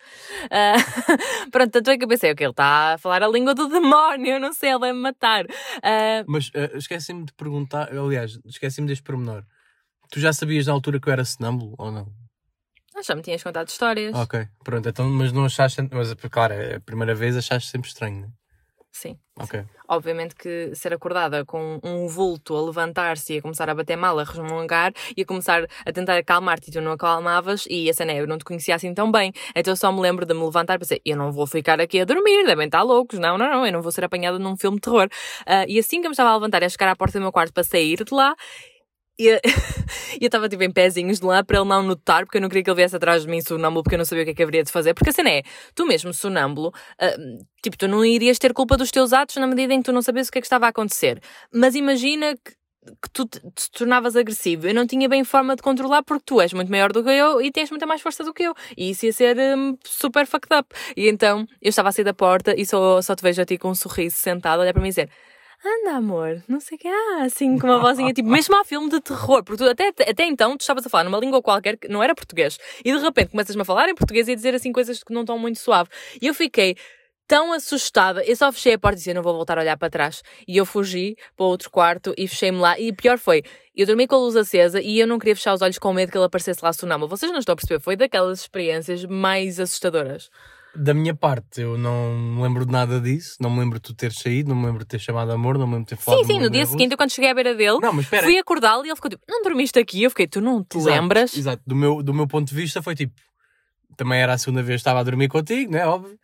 Ah, 0.51 0.75
pronto, 1.51 1.71
tanto 1.71 1.91
é 1.91 1.99
que 1.99 2.05
eu 2.05 2.09
pensei, 2.09 2.33
ok, 2.33 2.45
ele 2.45 2.51
está 2.51 2.95
a 2.95 2.99
falar 2.99 3.23
a 3.23 3.29
língua 3.29 3.55
do 3.55 3.69
demónio, 3.69 4.35
eu 4.35 4.41
não 4.41 4.53
sei, 4.53 4.71
ele 4.71 4.79
vai 4.79 4.93
me 4.93 5.01
matar. 5.01 5.45
Ah, 5.83 6.23
Mas 6.27 6.51
ah, 6.55 6.77
esqueci-me 6.77 7.25
de 7.25 7.33
perguntar, 7.33 7.89
aliás, 7.91 8.32
esqueci-me 8.45 8.87
deste 8.87 9.03
pormenor. 9.03 9.45
Tu 10.11 10.21
já 10.21 10.33
sabias 10.33 10.67
na 10.67 10.73
altura 10.73 11.01
que 11.01 11.09
eu 11.09 11.13
era 11.13 11.25
sonâmbulo 11.25 11.75
ou 11.79 11.91
não? 11.91 12.13
ah, 12.95 13.03
já 13.03 13.15
me 13.15 13.23
tinhas 13.23 13.43
contado 13.43 13.69
histórias. 13.69 14.15
Ok, 14.15 14.47
pronto, 14.65 14.89
então, 14.89 15.09
mas 15.09 15.33
não 15.33 15.45
achaste, 15.45 15.81
mas 15.91 16.13
claro, 16.31 16.53
é 16.53 16.77
a 16.77 16.81
primeira 16.81 17.15
vez 17.15 17.37
achaste 17.37 17.71
sempre 17.71 17.89
estranho, 17.89 18.21
né? 18.21 18.33
Sim. 18.93 19.19
Ok. 19.37 19.65
Obviamente 19.93 20.35
que 20.35 20.75
ser 20.75 20.95
acordada 20.95 21.45
com 21.45 21.79
um 21.85 22.09
vulto 22.09 22.57
a 22.57 22.63
levantar-se 22.63 23.35
e 23.35 23.39
a 23.39 23.43
começar 23.43 23.69
a 23.69 23.75
bater 23.75 23.95
mal, 23.95 24.19
a 24.19 24.25
resmungar 24.25 24.91
e 25.15 25.21
a 25.21 25.27
começar 25.27 25.69
a 25.85 25.93
tentar 25.93 26.17
acalmar-te 26.17 26.71
e 26.71 26.73
tu 26.73 26.81
não 26.81 26.93
acalmavas 26.93 27.67
e 27.69 27.91
a 27.91 27.93
cena 27.93 28.13
é, 28.13 28.21
eu 28.23 28.27
não 28.27 28.39
te 28.39 28.45
conhecia 28.45 28.75
assim 28.75 28.95
tão 28.95 29.13
bem. 29.13 29.35
Então 29.55 29.77
só 29.77 29.93
me 29.93 30.01
lembro 30.01 30.25
de 30.25 30.33
me 30.33 30.43
levantar 30.43 30.77
e 30.77 30.79
pensei, 30.79 31.03
eu 31.05 31.15
não 31.15 31.31
vou 31.31 31.47
ficar 31.47 31.79
aqui 31.79 32.01
a 32.01 32.07
dormir, 32.07 32.47
devem 32.47 32.65
estar 32.65 32.83
loucos. 32.83 33.19
Não, 33.19 33.37
não, 33.37 33.51
não, 33.51 33.67
eu 33.67 33.73
não 33.73 33.83
vou 33.83 33.93
ser 33.93 34.03
apanhada 34.03 34.39
num 34.39 34.57
filme 34.57 34.79
de 34.79 34.81
terror. 34.81 35.11
Ah, 35.45 35.67
e 35.69 35.79
assim 35.79 36.01
que 36.01 36.07
eu 36.07 36.11
me 36.11 36.15
estava 36.15 36.31
a 36.31 36.35
levantar 36.37 36.63
e 36.63 36.65
a 36.65 36.69
chegar 36.71 36.89
à 36.89 36.97
porta 36.97 37.19
do 37.19 37.23
meu 37.23 37.31
quarto 37.31 37.53
para 37.53 37.63
sair 37.63 38.03
de 38.03 38.15
lá, 38.15 38.35
E 39.19 39.27
eu 39.27 39.41
estava 40.21 40.49
tipo 40.49 40.63
em 40.63 40.71
pezinhos 40.71 41.21
de 41.21 41.27
lá 41.27 41.45
para 41.45 41.59
ele 41.59 41.69
não 41.69 41.83
notar, 41.83 42.25
porque 42.25 42.39
eu 42.39 42.43
não 42.43 42.49
queria 42.49 42.65
que 42.65 42.71
ele 42.71 42.77
viesse 42.77 42.97
atrás 42.97 43.23
de 43.23 43.29
mim 43.29 43.41
sonâmbulo, 43.41 43.83
porque 43.83 43.95
eu 43.95 43.99
não 43.99 44.05
sabia 44.05 44.23
o 44.23 44.25
que 44.25 44.31
é 44.33 44.35
que 44.35 44.43
haveria 44.43 44.65
de 44.65 44.73
fazer. 44.73 44.95
Porque 44.95 45.11
a 45.11 45.13
cena 45.13 45.31
é, 45.31 45.43
tu 45.75 45.87
mesmo 45.87 46.13
sonâmbulo, 46.13 46.73
ah, 46.99 47.15
tipo, 47.63 47.77
tu 47.77 47.87
não 47.89 48.05
irias 48.05 48.39
ter 48.39 48.53
culpa 48.53 48.77
dos 48.77 48.91
teus 48.91 49.13
atos 49.13 49.37
na 49.37 49.47
medida 49.47 49.75
em 49.75 49.79
que 49.79 49.85
tu 49.85 49.93
não 49.93 50.03
sabias 50.03 50.29
o 50.29 50.33
que 50.33 50.39
é 50.39 50.41
que 50.41 50.47
estava 50.47 50.67
a 50.67 50.71
acontecer. 50.71 51.21
Mas 51.53 51.75
imagina 51.75 52.35
que 52.37 52.53
que 53.01 53.11
tu 53.13 53.27
te, 53.27 53.41
te 53.41 53.71
tornavas 53.71 54.17
agressivo. 54.17 54.67
Eu 54.67 54.75
não 54.75 54.87
tinha 54.87 55.09
bem 55.09 55.25
forma 55.25 55.55
de 55.55 55.63
controlar 55.63 56.03
porque 56.03 56.25
tu 56.27 56.41
és 56.41 56.53
muito 56.53 56.71
maior 56.71 56.93
do 56.93 57.03
que 57.03 57.11
eu 57.11 57.41
e 57.41 57.51
tens 57.53 57.71
muita 57.71 57.87
mais 57.87 58.01
força 58.01 58.25
do 58.25 58.35
que 58.35 58.43
eu. 58.43 58.55
E 58.77 58.91
isso 58.91 59.07
ia 59.07 59.13
ser 59.13 59.37
um, 59.57 59.77
super 59.85 60.27
fucked 60.27 60.53
up. 60.55 60.75
E 60.97 61.09
então 61.09 61.47
eu 61.61 61.69
estava 61.69 61.91
a 61.91 61.93
sair 61.93 62.05
da 62.05 62.15
porta 62.15 62.55
e 62.59 62.67
só, 62.67 63.01
só 63.01 63.15
te 63.15 63.23
vejo 63.23 63.41
a 63.41 63.45
ti 63.45 63.57
com 63.57 63.71
um 63.71 63.75
sorriso 63.75 64.17
sentado, 64.17 64.61
olhar 64.61 64.73
para 64.73 64.83
mim 64.83 64.89
e 64.89 64.91
dizer. 64.91 65.09
Anda, 65.65 65.97
amor, 65.97 66.43
não 66.49 66.59
sei 66.59 66.77
o 66.77 66.79
que, 66.81 66.89
ah, 66.89 67.23
assim, 67.23 67.57
com 67.57 67.69
uma 67.69 67.79
vozinha, 67.79 68.13
tipo, 68.13 68.29
mesmo 68.29 68.57
a 68.61 68.65
filme 68.65 68.91
de 68.91 69.01
terror, 69.01 69.45
porque 69.45 69.63
tu, 69.63 69.71
até, 69.71 69.89
até 69.89 70.25
então 70.25 70.57
tu 70.57 70.63
estavas 70.63 70.85
a 70.85 70.91
falar 70.91 71.05
numa 71.05 71.19
língua 71.19 71.41
qualquer 71.41 71.77
que 71.77 71.87
não 71.87 72.03
era 72.03 72.17
português, 72.17 72.59
e 72.85 72.93
de 72.93 72.99
repente 72.99 73.31
começas-me 73.31 73.63
a 73.63 73.65
falar 73.65 73.89
em 73.89 73.95
português 73.95 74.27
e 74.27 74.33
a 74.33 74.35
dizer 74.35 74.57
assim 74.57 74.73
coisas 74.73 75.05
que 75.05 75.13
não 75.13 75.21
estão 75.21 75.39
muito 75.39 75.61
suave. 75.61 75.89
E 76.21 76.27
eu 76.27 76.35
fiquei, 76.35 76.77
tão 77.33 77.51
assustada. 77.53 78.23
Eu 78.25 78.37
só 78.37 78.53
fechei 78.53 78.75
a 78.75 78.79
porta 78.79 78.97
e 78.97 78.99
disse: 78.99 79.15
não 79.15 79.23
vou 79.23 79.33
voltar 79.33 79.57
a 79.57 79.63
olhar 79.63 79.77
para 79.79 79.89
trás. 79.89 80.23
E 80.47 80.57
eu 80.57 80.67
fugi 80.67 81.17
para 81.35 81.47
outro 81.47 81.71
quarto 81.71 82.15
e 82.19 82.29
fechei-me 82.29 82.59
lá. 82.59 82.79
E 82.79 82.93
pior 82.93 83.19
foi, 83.19 83.43
eu 83.75 83.87
dormi 83.87 84.07
com 84.07 84.17
a 84.17 84.19
luz 84.19 84.37
acesa 84.37 84.83
e 84.83 84.99
eu 84.99 85.07
não 85.07 85.19
queria 85.19 85.35
fechar 85.35 85.55
os 85.55 85.63
olhos 85.63 85.79
com 85.79 85.93
medo 85.95 86.13
que 86.13 86.19
ele 86.19 86.27
aparecesse 86.27 86.63
lá 86.63 86.73
sonâmbulo. 86.75 87.09
Vocês 87.09 87.33
não 87.33 87.39
estão 87.39 87.55
a 87.55 87.57
perceber? 87.57 87.81
Foi 87.81 87.97
daquelas 87.97 88.41
experiências 88.41 89.05
mais 89.07 89.59
assustadoras. 89.59 90.29
Da 90.75 90.95
minha 90.95 91.15
parte, 91.15 91.61
eu 91.61 91.77
não 91.77 92.17
me 92.19 92.43
lembro 92.43 92.65
de 92.65 92.73
nada 92.73 92.99
disso. 92.99 93.37
Não 93.41 93.51
me 93.51 93.61
lembro 93.61 93.79
de 93.79 93.83
tu 93.83 93.95
teres 93.95 94.17
saído, 94.19 94.49
não 94.49 94.57
me 94.57 94.65
lembro 94.67 94.81
de 94.81 94.87
ter 94.87 94.99
chamado 94.99 95.31
amor, 95.31 95.59
não 95.59 95.67
me 95.67 95.75
lembro 95.75 95.85
de 95.87 95.91
ter 95.97 96.03
falado 96.03 96.21
Sim, 96.21 96.33
sim, 96.33 96.41
no 96.41 96.49
dia 96.49 96.65
seguinte, 96.65 96.93
eu 96.93 96.97
quando 96.97 97.11
cheguei 97.11 97.31
à 97.31 97.35
beira 97.35 97.55
dele, 97.55 97.79
Não, 97.81 97.93
mas 97.93 98.07
espera. 98.07 98.23
fui 98.27 98.39
acordá-lo 98.39 98.85
e 98.85 98.89
ele 98.89 98.97
ficou 98.97 99.11
tipo: 99.11 99.23
Não 99.29 99.43
dormiste 99.43 99.79
aqui? 99.79 100.03
Eu 100.03 100.09
fiquei: 100.11 100.27
Tu 100.27 100.41
não 100.41 100.65
te 100.65 100.79
Exato, 100.79 100.91
lembras? 100.91 101.37
Exato. 101.37 101.63
Do 101.67 101.77
meu, 101.77 102.03
do 102.03 102.15
meu 102.15 102.27
ponto 102.27 102.49
de 102.49 102.55
vista 102.55 102.81
foi 102.81 102.95
tipo. 102.95 103.13
Também 103.99 104.21
era 104.21 104.33
a 104.33 104.39
segunda 104.39 104.63
vez 104.63 104.79
que 104.79 104.81
estava 104.81 105.01
a 105.01 105.03
dormir 105.03 105.29
contigo, 105.29 105.71
né? 105.73 105.87
Óbvio. 105.87 106.19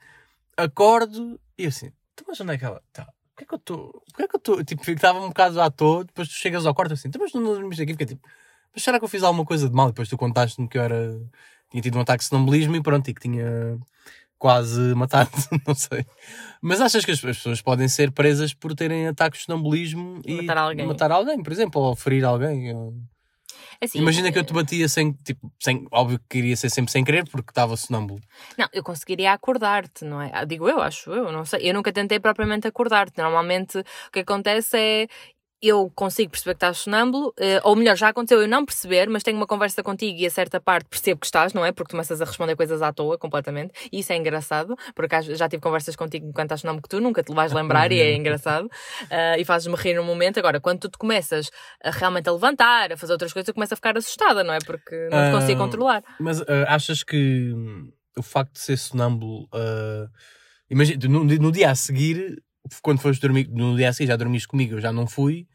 Acordo 0.57 1.38
e 1.57 1.64
eu 1.64 1.69
assim, 1.69 1.93
"Então, 2.14 2.25
mas 2.26 2.40
onde 2.40 2.55
é 2.55 2.59
que 2.59 2.64
ela 2.64 2.83
está? 2.88 3.05
Porquê 3.37 3.45
que 3.47 3.55
eu 3.55 3.59
estou. 3.59 4.02
Porquê 4.12 4.26
que 4.28 4.35
eu 4.37 4.38
estou. 4.38 4.64
Tipo, 4.64 4.90
estava 4.90 5.21
um 5.21 5.28
bocado 5.28 5.61
à 5.61 5.71
toa, 5.71 6.05
depois 6.05 6.26
tu 6.28 6.35
chegas 6.35 6.64
ao 6.67 6.75
quarto 6.75 6.95
assim, 6.95 7.09
"Então, 7.09 7.21
mas 7.21 7.31
tu 7.33 7.38
não 7.40 7.52
dormiste 7.52 7.83
aqui? 7.83 7.93
Fiquei 7.93 8.07
tipo, 8.07 8.26
mas 8.75 8.83
será 8.83 8.99
que 8.99 9.05
eu 9.05 9.09
fiz 9.09 9.23
alguma 9.23 9.45
coisa 9.45 9.69
de 9.69 9.75
mal? 9.75 9.88
E 9.88 9.93
depois 9.93 10.09
tu 10.09 10.17
contaste-me 10.17 10.67
que 10.69 10.78
eu 10.78 10.83
era. 10.83 11.21
Tinha 11.71 11.83
tido 11.83 11.99
um 11.99 12.00
ataque 12.00 12.25
de 12.25 12.28
sonambulismo 12.31 12.75
e 12.76 12.83
pronto, 12.83 13.09
e 13.09 13.14
que 13.14 13.21
tinha 13.21 13.78
quase 14.38 14.80
matado, 14.95 15.30
não 15.66 15.75
sei. 15.75 16.04
Mas 16.62 16.80
achas 16.80 17.04
que 17.04 17.11
as 17.11 17.18
as 17.25 17.37
pessoas 17.37 17.61
podem 17.61 17.88
ser 17.88 18.11
presas 18.12 18.54
por 18.54 18.75
terem 18.75 19.09
ataques 19.09 19.40
de 19.40 19.47
sonambulismo 19.47 20.21
E 20.25 20.35
matar 20.35 20.59
alguém. 20.59 20.87
matar 20.87 21.11
alguém, 21.12 21.42
por 21.42 21.52
exemplo, 21.52 21.80
ou 21.80 21.97
ferir 21.97 22.25
alguém? 22.25 22.75
ou- 22.75 22.95
Assim, 23.83 23.99
Imagina 24.00 24.33
que 24.33 24.38
eu 24.38 24.45
te 24.45 24.52
batia 24.52 24.88
sem, 24.88 25.12
tipo, 25.12 25.52
sem, 25.61 25.87
óbvio 25.92 26.21
que 26.28 26.38
iria 26.38 26.57
ser 26.57 26.68
sempre 26.68 26.90
sem 26.90 27.04
querer 27.04 27.28
porque 27.28 27.50
estava 27.50 27.76
sonâmbulo. 27.76 28.21
Não, 28.57 28.66
eu 28.73 28.83
conseguiria 28.83 29.33
acordar-te, 29.33 30.04
não 30.04 30.21
é? 30.21 30.30
Ah, 30.35 30.45
Digo 30.45 30.68
eu, 30.68 30.80
acho 30.83 31.11
eu, 31.12 31.30
não 31.30 31.45
sei. 31.45 31.68
Eu 31.71 31.75
nunca 31.75 31.92
tentei 31.92 32.18
propriamente 32.18 32.66
acordar-te. 32.66 33.18
Normalmente 33.18 33.78
o 33.78 33.85
que 34.12 34.21
acontece 34.21 34.76
é 34.76 35.07
eu 35.61 35.91
consigo 35.95 36.31
perceber 36.31 36.55
que 36.55 36.57
estás 36.59 36.79
sonâmbulo, 36.79 37.35
eh, 37.38 37.61
ou 37.65 37.75
melhor, 37.75 37.97
já 37.97 38.09
aconteceu 38.09 38.41
eu 38.41 38.47
não 38.49 38.65
perceber, 38.65 39.09
mas 39.09 39.23
tenho 39.23 39.37
uma 39.37 39.47
conversa 39.47 39.83
contigo 39.83 40.19
e 40.19 40.27
a 40.27 40.31
certa 40.31 40.61
parte 40.61 40.87
percebo 40.88 41.21
que 41.21 41.27
estás, 41.27 41.53
não 41.53 41.65
é? 41.65 41.73
Porque 41.73 41.91
começas 41.91 42.21
a 42.21 42.25
responder 42.25 42.55
coisas 42.55 42.81
à 42.81 42.93
toa 42.93 43.19
completamente, 43.19 43.73
e 43.91 43.99
isso 44.00 44.12
é 44.12 44.17
engraçado, 44.17 44.77
porque 44.95 45.21
já 45.35 45.49
tive 45.49 45.61
conversas 45.61 45.97
contigo 45.97 46.27
enquanto 46.29 46.47
estás 46.47 46.61
sonâmbulo 46.61 46.83
que 46.83 46.88
tu 46.88 47.00
nunca 47.00 47.23
te 47.23 47.33
vais 47.35 47.53
lembrar 47.53 47.91
e 47.91 48.00
é 48.00 48.15
engraçado, 48.15 48.71
Ah, 49.11 49.37
e 49.38 49.45
fazes-me 49.45 49.75
rir 49.77 49.95
no 49.95 50.05
momento. 50.05 50.38
Agora, 50.38 50.61
quando 50.61 50.81
tu 50.81 50.88
te 50.88 50.99
começas 50.99 51.50
a 51.83 51.91
realmente 51.91 52.29
a 52.29 52.33
levantar, 52.33 52.93
a 52.93 52.97
fazer 52.97 53.12
outras 53.12 53.33
coisas, 53.33 53.49
eu 53.49 53.55
começo 53.55 53.75
a 53.75 53.77
ficar 53.77 53.97
assustada, 53.97 54.45
não 54.45 54.55
é? 54.55 54.59
Porque 54.59 54.95
não 55.11 55.23
te 55.25 55.29
Ah, 55.29 55.33
consigo 55.33 55.59
controlar. 55.59 56.03
Mas 56.21 56.41
ah, 56.43 56.67
achas 56.69 57.03
que 57.03 57.53
o 58.17 58.23
facto 58.23 58.53
de 58.53 58.61
ser 58.61 58.77
sonâmbulo. 58.77 59.49
ah, 59.53 60.06
imagina, 60.71 60.99
no, 61.09 61.25
no 61.25 61.52
dia 61.52 61.71
a 61.71 61.75
seguir, 61.75 62.43
quando 62.82 63.00
foste 63.00 63.21
dormir, 63.21 63.49
no 63.50 63.76
dia 63.76 63.89
a 63.89 63.93
seguir 63.93 64.09
já 64.09 64.17
dormiste 64.17 64.49
comigo, 64.49 64.75
eu 64.75 64.80
já 64.80 64.93
não 64.93 65.06
fui, 65.06 65.47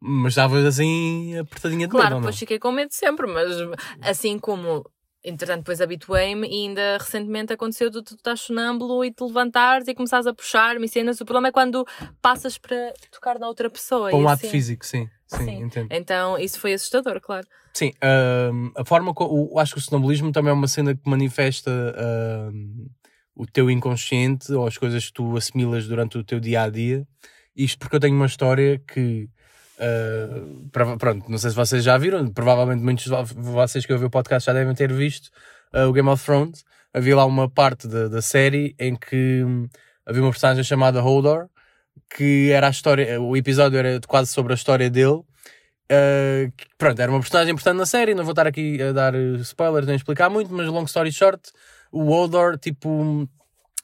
mas 0.00 0.32
estavas 0.32 0.64
assim 0.64 1.36
apertadinha 1.38 1.86
de 1.86 1.90
Claro, 1.90 2.06
medo, 2.06 2.14
não? 2.16 2.20
depois 2.22 2.38
fiquei 2.38 2.58
com 2.58 2.72
medo 2.72 2.92
sempre, 2.92 3.26
mas 3.26 3.50
assim 4.02 4.38
como, 4.38 4.84
entretanto, 5.24 5.58
depois 5.58 5.80
habituei-me 5.80 6.46
e 6.48 6.66
ainda 6.66 6.98
recentemente 6.98 7.52
aconteceu 7.52 7.90
de 7.90 8.02
tu 8.02 8.14
estás 8.14 8.42
sonâmbulo 8.42 9.04
e 9.04 9.12
te 9.12 9.22
levantares 9.24 9.88
e 9.88 9.94
começares 9.94 10.26
a 10.26 10.34
puxar-me 10.34 10.86
e 10.86 10.88
cenas. 10.88 11.20
O 11.20 11.24
problema 11.24 11.48
é 11.48 11.52
quando 11.52 11.86
passas 12.20 12.58
para 12.58 12.92
tocar 13.10 13.38
na 13.38 13.48
outra 13.48 13.70
pessoa. 13.70 14.10
Para 14.10 14.18
um 14.18 14.28
ato 14.28 14.40
assim. 14.40 14.50
físico, 14.50 14.84
sim. 14.84 15.08
Sim, 15.26 15.44
Sim. 15.44 15.62
entendo. 15.62 15.88
Então, 15.90 16.38
isso 16.38 16.60
foi 16.60 16.74
assustador, 16.74 17.20
claro. 17.20 17.46
Sim, 17.72 17.92
ahm, 18.00 18.70
a 18.76 18.84
forma 18.84 19.12
o, 19.16 19.58
acho 19.58 19.72
que 19.74 19.78
o 19.78 19.82
sonambulismo 19.82 20.30
também 20.30 20.50
é 20.50 20.54
uma 20.54 20.68
cena 20.68 20.94
que 20.94 21.08
manifesta 21.08 21.70
ahm, 21.96 22.86
o 23.34 23.46
teu 23.46 23.68
inconsciente 23.70 24.52
ou 24.52 24.66
as 24.66 24.78
coisas 24.78 25.06
que 25.06 25.12
tu 25.12 25.36
assimilas 25.36 25.88
durante 25.88 26.16
o 26.18 26.22
teu 26.22 26.38
dia 26.38 26.62
a 26.62 26.70
dia. 26.70 27.06
Isto 27.56 27.78
porque 27.78 27.96
eu 27.96 28.00
tenho 28.00 28.14
uma 28.14 28.26
história 28.26 28.78
que 28.86 29.28
ah, 29.78 30.96
pronto, 30.98 31.30
não 31.30 31.38
sei 31.38 31.50
se 31.50 31.56
vocês 31.56 31.82
já 31.82 31.98
viram, 31.98 32.28
provavelmente 32.28 32.82
muitos 32.82 33.04
de 33.04 33.34
vocês 33.34 33.84
que 33.84 33.92
ouvem 33.92 34.06
o 34.06 34.10
podcast 34.10 34.46
já 34.46 34.52
devem 34.52 34.74
ter 34.74 34.92
visto 34.92 35.30
ah, 35.72 35.86
o 35.86 35.92
Game 35.92 36.08
of 36.08 36.24
Thrones. 36.24 36.64
Havia 36.92 37.16
lá 37.16 37.24
uma 37.24 37.50
parte 37.50 37.88
da, 37.88 38.08
da 38.08 38.22
série 38.22 38.74
em 38.78 38.94
que 38.94 39.42
hum, 39.44 39.68
havia 40.06 40.22
uma 40.22 40.30
personagem 40.30 40.62
chamada 40.62 41.02
Hodor 41.02 41.48
que 42.16 42.50
era 42.52 42.68
a 42.68 42.70
história, 42.70 43.20
o 43.20 43.36
episódio 43.36 43.78
era 43.78 44.00
quase 44.06 44.30
sobre 44.30 44.52
a 44.52 44.56
história 44.56 44.88
dele. 44.90 45.22
Uh, 45.84 46.50
que, 46.56 46.66
pronto, 46.78 47.00
era 47.00 47.10
uma 47.10 47.20
personagem 47.20 47.52
importante 47.52 47.76
na 47.76 47.86
série. 47.86 48.14
Não 48.14 48.24
vou 48.24 48.32
estar 48.32 48.46
aqui 48.46 48.80
a 48.82 48.92
dar 48.92 49.14
uh, 49.14 49.36
spoilers 49.36 49.86
nem 49.86 49.96
explicar 49.96 50.30
muito, 50.30 50.52
mas 50.52 50.66
long 50.68 50.84
story 50.84 51.12
short, 51.12 51.50
o 51.92 52.10
Hodor, 52.10 52.58
tipo, 52.58 53.28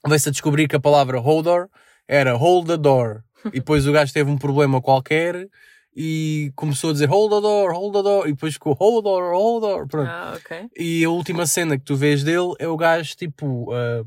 veio-se 0.06 0.28
a 0.28 0.32
descobrir 0.32 0.68
que 0.68 0.76
a 0.76 0.80
palavra 0.80 1.20
Hodor 1.20 1.68
era 2.08 2.34
hold 2.34 2.68
the 2.68 2.76
door. 2.76 3.22
E 3.46 3.52
depois 3.52 3.86
o 3.86 3.92
gajo 3.92 4.12
teve 4.12 4.30
um 4.30 4.38
problema 4.38 4.80
qualquer 4.80 5.48
e 5.94 6.52
começou 6.54 6.90
a 6.90 6.92
dizer 6.92 7.06
hold 7.06 7.30
the 7.30 7.40
door, 7.40 7.72
hold 7.72 7.94
the 7.94 8.02
door. 8.02 8.26
E 8.28 8.32
depois 8.32 8.54
ficou 8.54 8.76
Hodor, 8.78 9.34
Hodor. 9.34 9.86
Pronto. 9.86 10.08
Ah, 10.08 10.34
ok. 10.36 10.68
E 10.76 11.04
a 11.04 11.10
última 11.10 11.46
cena 11.46 11.78
que 11.78 11.84
tu 11.84 11.96
vês 11.96 12.22
dele 12.22 12.54
é 12.58 12.68
o 12.68 12.76
gajo, 12.76 13.16
tipo, 13.16 13.72
uh, 13.72 14.06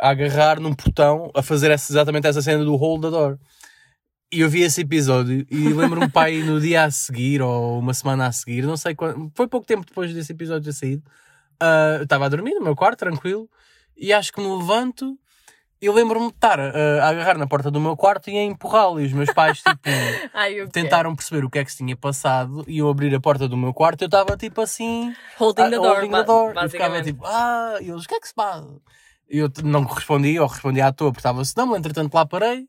a 0.00 0.10
agarrar 0.10 0.60
num 0.60 0.74
portão, 0.74 1.30
a 1.34 1.42
fazer 1.42 1.70
essa, 1.70 1.92
exatamente 1.92 2.26
essa 2.26 2.42
cena 2.42 2.64
do 2.64 2.76
hold 2.76 3.02
the 3.02 3.10
door. 3.10 3.38
E 4.32 4.40
eu 4.40 4.48
vi 4.48 4.62
esse 4.62 4.80
episódio 4.80 5.46
e 5.50 5.68
lembro-me, 5.68 6.10
pai, 6.10 6.42
no 6.42 6.60
dia 6.60 6.84
a 6.84 6.90
seguir 6.90 7.40
ou 7.40 7.78
uma 7.78 7.94
semana 7.94 8.26
a 8.26 8.32
seguir, 8.32 8.62
não 8.62 8.76
sei 8.76 8.94
quando, 8.94 9.30
foi 9.34 9.46
pouco 9.46 9.66
tempo 9.66 9.86
depois 9.86 10.12
desse 10.12 10.32
episódio 10.32 10.64
ter 10.64 10.72
saído, 10.72 11.04
uh, 11.62 11.98
eu 11.98 12.02
estava 12.02 12.26
a 12.26 12.28
dormir 12.28 12.52
no 12.54 12.62
meu 12.62 12.74
quarto, 12.74 12.98
tranquilo, 12.98 13.48
e 13.96 14.12
acho 14.12 14.32
que 14.32 14.40
me 14.40 14.48
levanto 14.48 15.16
e 15.84 15.90
lembro-me 15.90 16.28
de 16.28 16.34
estar 16.34 16.58
uh, 16.58 17.02
a 17.02 17.08
agarrar 17.08 17.36
na 17.36 17.46
porta 17.46 17.70
do 17.70 17.78
meu 17.78 17.94
quarto 17.94 18.30
e 18.30 18.38
a 18.38 18.42
empurrá-lo. 18.42 18.98
E 19.02 19.04
os 19.04 19.12
meus 19.12 19.30
pais, 19.34 19.58
tipo, 19.60 19.80
Ai, 20.32 20.62
o 20.62 20.64
quê? 20.64 20.72
tentaram 20.72 21.14
perceber 21.14 21.44
o 21.44 21.50
que 21.50 21.58
é 21.58 21.64
que 21.64 21.70
se 21.70 21.76
tinha 21.76 21.94
passado 21.94 22.64
e 22.66 22.78
eu 22.78 22.88
abrir 22.88 23.14
a 23.14 23.20
porta 23.20 23.46
do 23.46 23.54
meu 23.54 23.74
quarto 23.74 24.00
eu 24.00 24.06
estava, 24.06 24.34
tipo, 24.34 24.62
assim 24.62 25.14
Holding 25.36 25.68
the 25.68 25.76
ah, 25.76 25.80
door, 25.80 25.96
holding 25.96 26.10
the 26.10 26.24
door. 26.24 26.54
E 26.64 26.68
ficava 26.70 27.02
tipo, 27.02 27.22
ah, 27.26 27.76
e 27.82 27.90
eles, 27.90 28.04
o 28.04 28.08
que 28.08 28.14
é 28.14 28.20
que 28.20 28.28
se 28.28 28.34
passa? 28.34 28.66
E 29.28 29.38
eu 29.38 29.50
não 29.62 29.84
respondi, 29.84 30.38
ou 30.40 30.46
respondi 30.46 30.80
à 30.80 30.90
toa, 30.90 31.10
porque 31.10 31.20
estava 31.20 31.44
sonâmbulo, 31.44 31.78
entretanto 31.78 32.14
lá 32.14 32.24
parei. 32.24 32.66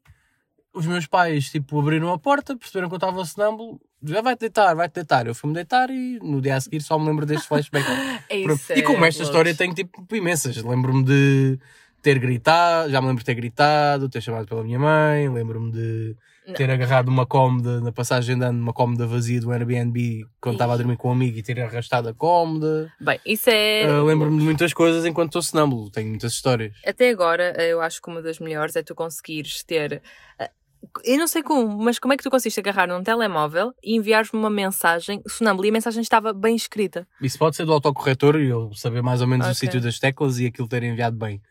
Os 0.74 0.86
meus 0.86 1.08
pais, 1.08 1.50
tipo, 1.50 1.80
abriram 1.80 2.12
a 2.12 2.20
porta, 2.20 2.58
perceberam 2.58 2.90
que 2.90 2.96
eu 2.96 2.98
estava 2.98 3.24
sonâmbulo, 3.24 3.80
já 4.04 4.22
vai-te 4.22 4.42
deitar, 4.42 4.76
vai-te 4.76 4.96
deitar. 4.96 5.26
Eu 5.26 5.34
fui-me 5.34 5.54
deitar 5.54 5.90
e 5.90 6.20
no 6.22 6.42
dia 6.42 6.58
a 6.58 6.60
seguir 6.60 6.82
só 6.82 7.00
me 7.00 7.06
lembro 7.06 7.26
deste 7.26 7.48
flashback. 7.48 7.86
Isso 8.30 8.74
e 8.74 8.82
como 8.84 9.06
é 9.06 9.08
esta 9.08 9.24
história 9.24 9.56
tem, 9.56 9.74
tipo, 9.74 10.06
imensas. 10.14 10.58
Lembro-me 10.58 11.06
de 11.06 11.60
ter 12.06 12.20
gritado, 12.20 12.92
já 12.92 13.02
me 13.02 13.08
lembro 13.08 13.22
de 13.24 13.26
ter 13.26 13.34
gritado, 13.34 14.08
ter 14.08 14.22
chamado 14.22 14.46
pela 14.46 14.64
minha 14.64 14.78
mãe, 14.78 15.28
lembro-me 15.28 15.72
de 15.72 16.16
ter 16.56 16.70
agarrado 16.70 17.08
uma 17.08 17.26
cómoda 17.26 17.82
na 17.82 17.92
passagem 17.92 18.38
de 18.38 18.46
ano, 18.46 18.62
uma 18.62 18.72
cómoda 18.74 19.08
vazia 19.08 19.42
do 19.42 19.52
Airbnb, 19.52 20.24
quando 20.40 20.54
estava 20.54 20.76
a 20.76 20.78
dormir 20.78 20.98
com 20.98 21.10
um 21.10 21.14
amigo 21.14 21.40
e 21.40 21.42
ter 21.42 21.60
arrastado 21.60 22.08
a 22.08 22.14
cómoda. 22.14 22.94
Bem, 23.02 23.20
isso 23.26 23.50
é. 23.50 23.88
Uh, 23.90 24.04
Lembro-me 24.06 24.38
de 24.38 24.44
muitas 24.44 24.72
coisas 24.72 25.04
enquanto 25.04 25.30
estou 25.30 25.42
sonâmbulo. 25.42 25.90
Tenho 25.90 26.10
muitas 26.10 26.34
histórias. 26.34 26.76
Até 26.86 27.10
agora, 27.10 27.56
eu 27.64 27.82
acho 27.82 28.00
que 28.00 28.08
uma 28.08 28.22
das 28.22 28.38
melhores 28.38 28.76
é 28.76 28.84
tu 28.84 28.94
conseguires 28.94 29.64
ter. 29.64 30.04
ah, 30.40 30.48
Eu 31.04 31.18
não 31.18 31.26
sei 31.26 31.42
como, 31.42 31.76
mas 31.84 31.98
como 31.98 32.14
é 32.14 32.18
que 32.18 32.22
tu 32.24 32.30
conseguiste 32.30 32.60
agarrar 32.60 32.86
num 32.88 33.02
telemóvel 33.02 33.74
e 33.84 33.96
enviares-me 33.96 34.38
uma 34.40 34.52
mensagem 34.52 35.24
sonâmbula 35.28 35.66
e 35.66 35.70
a 35.72 35.74
mensagem 35.74 36.04
estava 36.04 36.32
bem 36.32 36.56
escrita? 36.56 37.08
Isso 37.20 37.40
pode 37.40 37.56
ser 37.56 37.66
do 37.66 37.74
autocorretor 37.74 38.36
e 38.40 38.50
eu 38.50 38.72
saber 38.76 39.02
mais 39.02 39.20
ou 39.20 39.26
menos 39.28 39.48
o 39.48 39.50
Ok. 39.50 39.56
sítio 39.62 39.82
das 39.82 39.98
teclas 39.98 40.38
e 40.38 40.46
aquilo 40.46 40.68
ter 40.68 40.84
enviado 40.84 41.18
bem. 41.18 41.42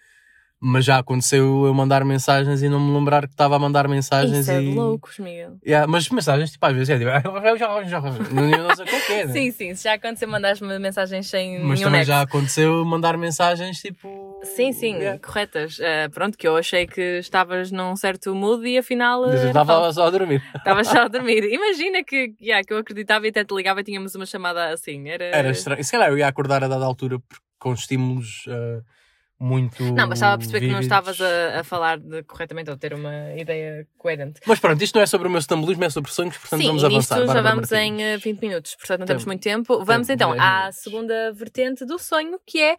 Mas 0.61 0.85
já 0.85 0.99
aconteceu 0.99 1.67
eu 1.67 1.75
mandar 1.75 2.05
mensagens 2.05 2.63
e 2.63 2.69
não 2.69 2.81
me 2.81 2.97
lembrar 2.97 3.27
que 3.27 3.35
estava 3.35 3.57
a 3.57 3.59
mandar 3.59 3.87
mensagens 3.87 4.39
Isso 4.39 4.51
é 4.51 4.63
e... 4.63 4.71
de 4.71 4.75
loucos, 4.75 5.19
Miguel. 5.19 5.59
Yeah, 5.65 5.87
mas 5.87 6.09
mensagens, 6.09 6.53
tipo, 6.53 6.65
às 6.65 6.73
vezes 6.73 6.89
é 6.89 6.99
tipo... 6.99 7.11
não, 8.33 8.49
eu 8.49 8.63
não 8.63 8.75
sei 8.75 8.85
o 8.85 8.89
que 8.89 9.13
é 9.13 9.21
é. 9.21 9.29
Sim, 9.29 9.51
sim, 9.51 9.75
se 9.75 9.85
já 9.85 9.95
aconteceu 9.95 10.27
mandares-me 10.27 10.79
mensagens 10.79 11.29
sem 11.29 11.63
Mas 11.63 11.81
também 11.81 11.99
nexo. 11.99 12.09
já 12.09 12.23
aconteceu 12.23 12.85
mandar 12.85 13.17
mensagens 13.19 13.79
tipo... 13.81 14.41
Sim, 14.43 14.73
sim, 14.73 14.95
Yeah. 14.95 15.19
corretas. 15.19 15.79
Ah, 15.81 16.09
pronto, 16.11 16.39
que 16.39 16.47
eu 16.47 16.57
achei 16.57 16.87
que 16.87 17.19
estavas 17.19 17.71
num 17.73 17.97
certo 17.97 18.35
mood 18.35 18.67
e 18.67 18.79
afinal. 18.79 19.23
Mas 19.23 19.41
eu 19.41 19.47
ah, 19.47 19.49
estava 19.49 19.93
só 19.93 20.07
a 20.07 20.11
dormir. 20.11 20.43
Estavas 20.55 20.87
só 20.87 21.03
a 21.03 21.09
dormir. 21.09 21.45
Imagina 21.45 22.05
que, 22.05 22.35
yeah, 22.41 22.65
que 22.65 22.73
eu 22.73 22.79
acreditava 22.79 23.27
e 23.27 23.31
até 23.31 23.45
te 23.45 23.55
ligava 23.55 23.81
e 23.81 23.85
tínhamos 23.85 24.15
uma 24.15 24.25
chamada 24.25 24.73
assim. 24.73 25.09
Era, 25.09 25.25
Era 25.25 25.51
estranho. 25.51 25.83
Se 25.83 25.91
calhar 25.91 26.11
eu 26.11 26.19
ia 26.19 26.29
acordar 26.29 26.63
a 26.63 26.69
dada 26.69 26.85
altura 26.85 27.19
com 27.59 27.73
estímulos 27.73 28.45
ah, 28.49 28.81
muito. 29.39 29.83
Não, 29.83 30.07
mas 30.09 30.19
estava 30.19 30.35
a 30.35 30.39
perceber 30.39 30.61
que 30.61 30.67
não 30.69 30.81
vívidos. 30.81 30.87
estavas 30.87 31.21
a, 31.21 31.61
a 31.61 31.65
falar 31.65 31.99
de- 31.99 32.23
corretamente 32.23 32.71
ou 32.71 32.77
ter 32.77 32.95
uma 32.95 33.33
ideia 33.37 33.87
coerente. 33.99 34.41
Mas 34.47 34.59
pronto, 34.61 34.83
isto 34.83 34.95
não 34.95 35.03
é 35.03 35.07
sobre 35.07 35.29
o 35.29 35.31
meu 35.31 35.43
sonambulismo, 35.43 35.85
é 35.85 35.91
sobre 35.91 36.11
sonhos, 36.13 36.37
portanto 36.39 36.61
Sim, 36.61 36.67
vamos 36.69 36.85
avançar. 36.85 37.19
nisto 37.19 37.33
já 37.33 37.43
vamos 37.43 37.71
Martins. 37.71 37.73
em 37.73 38.03
eh, 38.03 38.17
20 38.17 38.41
minutos, 38.41 38.75
portanto 38.77 39.01
não 39.01 39.07
temos 39.07 39.23
Tempo. 39.23 39.31
muito 39.31 39.43
tempo. 39.43 39.85
Vamos 39.85 40.07
Tempo, 40.07 40.23
então 40.23 40.31
10 40.33 40.43
à 40.43 40.59
minutos. 40.61 40.81
segunda 40.83 41.33
vertente 41.33 41.85
do 41.85 41.99
sonho, 41.99 42.39
que 42.47 42.61
é 42.63 42.77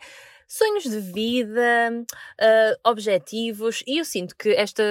sonhos 0.47 0.83
de 0.83 0.99
vida, 0.99 2.05
ah, 2.39 2.75
objetivos, 2.89 3.83
e 3.87 3.97
eu 3.99 4.05
sinto 4.05 4.35
que 4.35 4.49
esta 4.49 4.83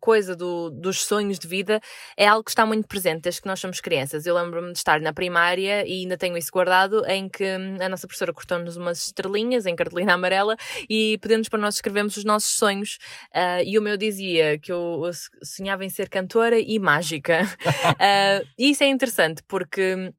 coisa 0.00 0.34
do- 0.34 0.70
dos 0.70 1.04
sonhos 1.04 1.38
de 1.38 1.46
vida 1.48 1.80
é 2.16 2.26
algo 2.26 2.44
que 2.44 2.50
está 2.50 2.64
muito 2.66 2.88
presente 2.88 3.22
desde 3.22 3.40
que 3.42 3.46
nós 3.48 3.60
somos 3.60 3.80
crianças. 3.80 4.26
Eu 4.26 4.34
lembro-me 4.34 4.72
de 4.72 4.78
estar 4.78 5.00
na 5.00 5.12
primária 5.12 5.86
e 5.86 6.00
ainda 6.02 6.16
tenho 6.16 6.36
isso 6.36 6.50
guardado, 6.52 7.04
em 7.06 7.28
que 7.28 7.44
hum, 7.44 7.76
a 7.80 7.88
nossa 7.88 8.06
professora 8.06 8.32
cortou-nos 8.32 8.76
umas 8.76 9.06
estrelinhas 9.06 9.66
em 9.66 9.76
cartolina 9.76 10.14
amarela 10.14 10.56
e 10.88 11.18
pedimos 11.20 11.48
para 11.48 11.58
nós 11.60 11.76
escrevermos 11.76 12.16
os 12.16 12.24
nossos 12.24 12.56
sonhos. 12.56 12.98
Ah, 13.34 13.62
e 13.62 13.78
o 13.78 13.82
meu 13.82 13.96
dizia 13.96 14.58
que 14.58 14.72
eu 14.72 15.02
sonhava 15.42 15.84
em 15.84 15.90
ser 15.90 16.08
cantora 16.08 16.58
e 16.58 16.78
mágica. 16.78 17.40
Ah, 18.00 18.42
e 18.58 18.70
isso 18.70 18.82
é 18.84 18.88
interessante 18.88 19.42
porque. 19.46 20.12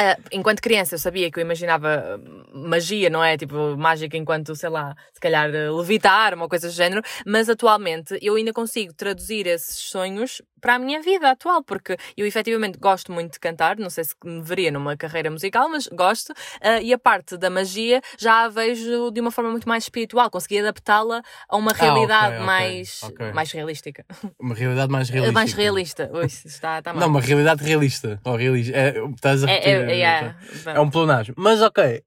Ah, 0.00 0.16
enquanto 0.30 0.60
criança 0.60 0.94
eu 0.94 0.98
sabia 0.98 1.30
que 1.30 1.38
eu 1.38 1.42
imaginava 1.42 2.20
hum, 2.24 2.68
magia, 2.68 3.10
não 3.10 3.22
é? 3.22 3.36
Tipo, 3.36 3.76
mágica 3.76 4.16
enquanto, 4.16 4.54
sei 4.54 4.68
lá, 4.68 4.94
se 5.12 5.20
calhar 5.20 5.52
eh, 5.52 5.70
levitar, 5.70 6.34
uma 6.34 6.48
coisa 6.48 6.68
do 6.68 6.72
género, 6.72 7.02
mas 7.26 7.48
atualmente 7.48 8.18
eu 8.22 8.36
ainda 8.36 8.52
consigo 8.52 8.92
traduzir 8.94 9.46
esses 9.46 9.76
sonhos 9.76 10.40
para 10.60 10.74
a 10.74 10.78
minha 10.78 11.00
vida 11.00 11.30
atual, 11.30 11.62
porque 11.62 11.96
eu 12.16 12.26
efetivamente 12.26 12.78
gosto 12.78 13.12
muito 13.12 13.34
de 13.34 13.40
cantar, 13.40 13.76
não 13.78 13.88
sei 13.90 14.02
se 14.04 14.14
me 14.24 14.42
veria 14.42 14.72
numa 14.72 14.96
carreira 14.96 15.30
musical, 15.30 15.68
mas 15.68 15.86
gosto, 15.86 16.32
ah, 16.60 16.80
e 16.80 16.92
a 16.92 16.98
parte 16.98 17.36
da 17.36 17.48
magia 17.48 18.00
já 18.18 18.44
a 18.44 18.48
vejo 18.48 19.10
de 19.10 19.20
uma 19.20 19.30
forma 19.30 19.50
muito 19.50 19.68
mais 19.68 19.84
espiritual, 19.84 20.28
consegui 20.30 20.58
adaptá-la 20.58 21.22
a 21.48 21.56
uma 21.56 21.70
ok, 21.70 21.80
realidade 21.80 22.34
ok, 22.34 22.44
mais, 22.46 23.00
ok. 23.04 23.32
mais 23.32 23.52
realística. 23.52 24.04
Uma 24.38 24.54
realidade 24.54 24.90
mais 24.90 25.08
realista. 25.08 25.32
Mais 25.38 25.52
realista. 25.52 26.10
Ui, 26.12 26.26
está, 26.26 26.78
está 26.78 26.92
mal. 26.92 27.02
Não, 27.02 27.08
uma 27.08 27.20
realidade 27.20 27.62
realista. 27.62 28.20
Ou 28.24 28.34
realista. 28.34 28.76
É, 28.76 28.94
estás 29.14 29.44
a 29.44 29.50
É, 29.50 29.54
repetir, 29.54 29.70
é, 29.70 29.87
é, 29.87 29.87
É 30.74 30.80
um 30.80 30.90
pleonasmo. 30.90 31.34
Mas 31.36 31.60
ok, 31.62 32.02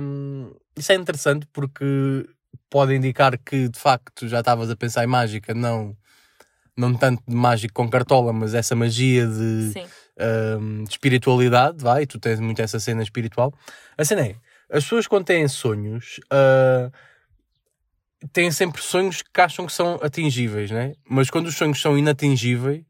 hum, 0.00 0.52
isso 0.76 0.92
é 0.92 0.94
interessante 0.94 1.46
porque 1.52 2.26
pode 2.68 2.94
indicar 2.94 3.36
que 3.38 3.68
de 3.68 3.78
facto 3.78 4.28
já 4.28 4.40
estavas 4.40 4.70
a 4.70 4.76
pensar 4.76 5.04
em 5.04 5.08
mágica, 5.08 5.52
não, 5.54 5.96
não 6.76 6.94
tanto 6.94 7.22
de 7.26 7.34
mágico 7.34 7.74
com 7.74 7.88
cartola, 7.88 8.32
mas 8.32 8.54
essa 8.54 8.74
magia 8.76 9.26
de, 9.26 9.72
hum, 10.58 10.84
de 10.84 10.90
espiritualidade, 10.90 11.82
vai, 11.82 12.06
tu 12.06 12.18
tens 12.18 12.40
muito 12.40 12.60
essa 12.62 12.78
cena 12.78 13.02
espiritual. 13.02 13.52
A 13.98 14.04
cena 14.04 14.22
é, 14.22 14.36
as 14.70 14.84
pessoas 14.84 15.06
quando 15.06 15.24
têm 15.24 15.48
sonhos, 15.48 16.20
ah, 16.30 16.90
têm 18.32 18.50
sempre 18.50 18.82
sonhos 18.82 19.22
que 19.22 19.40
acham 19.40 19.66
que 19.66 19.72
são 19.72 19.98
atingíveis, 20.02 20.70
né? 20.70 20.94
Mas 21.08 21.30
quando 21.30 21.46
os 21.46 21.56
sonhos 21.56 21.80
são 21.80 21.96
inatingíveis, 21.98 22.84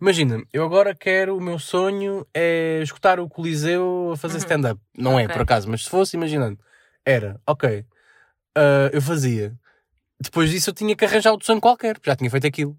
imagina, 0.00 0.42
eu 0.52 0.64
agora 0.64 0.94
quero, 0.94 1.36
o 1.36 1.40
meu 1.40 1.58
sonho 1.58 2.26
é 2.34 2.80
escutar 2.82 3.18
o 3.20 3.28
Coliseu 3.28 4.10
a 4.12 4.16
fazer 4.16 4.34
Uhum. 4.34 4.40
stand-up. 4.40 4.80
Não 4.96 5.18
é, 5.18 5.24
Ok. 5.24 5.32
por 5.34 5.42
acaso, 5.42 5.68
mas 5.68 5.84
se 5.84 5.90
fosse, 5.90 6.16
imaginando, 6.16 6.58
era, 7.04 7.40
ok, 7.46 7.84
ah, 8.56 8.90
eu 8.92 9.02
fazia. 9.02 9.54
Depois 10.20 10.50
disso 10.50 10.70
eu 10.70 10.74
tinha 10.74 10.96
que 10.96 11.04
arranjar 11.04 11.30
outro 11.32 11.46
sonho 11.46 11.60
qualquer, 11.60 11.94
porque 11.94 12.10
já 12.10 12.16
tinha 12.16 12.30
feito 12.30 12.46
aquilo. 12.46 12.76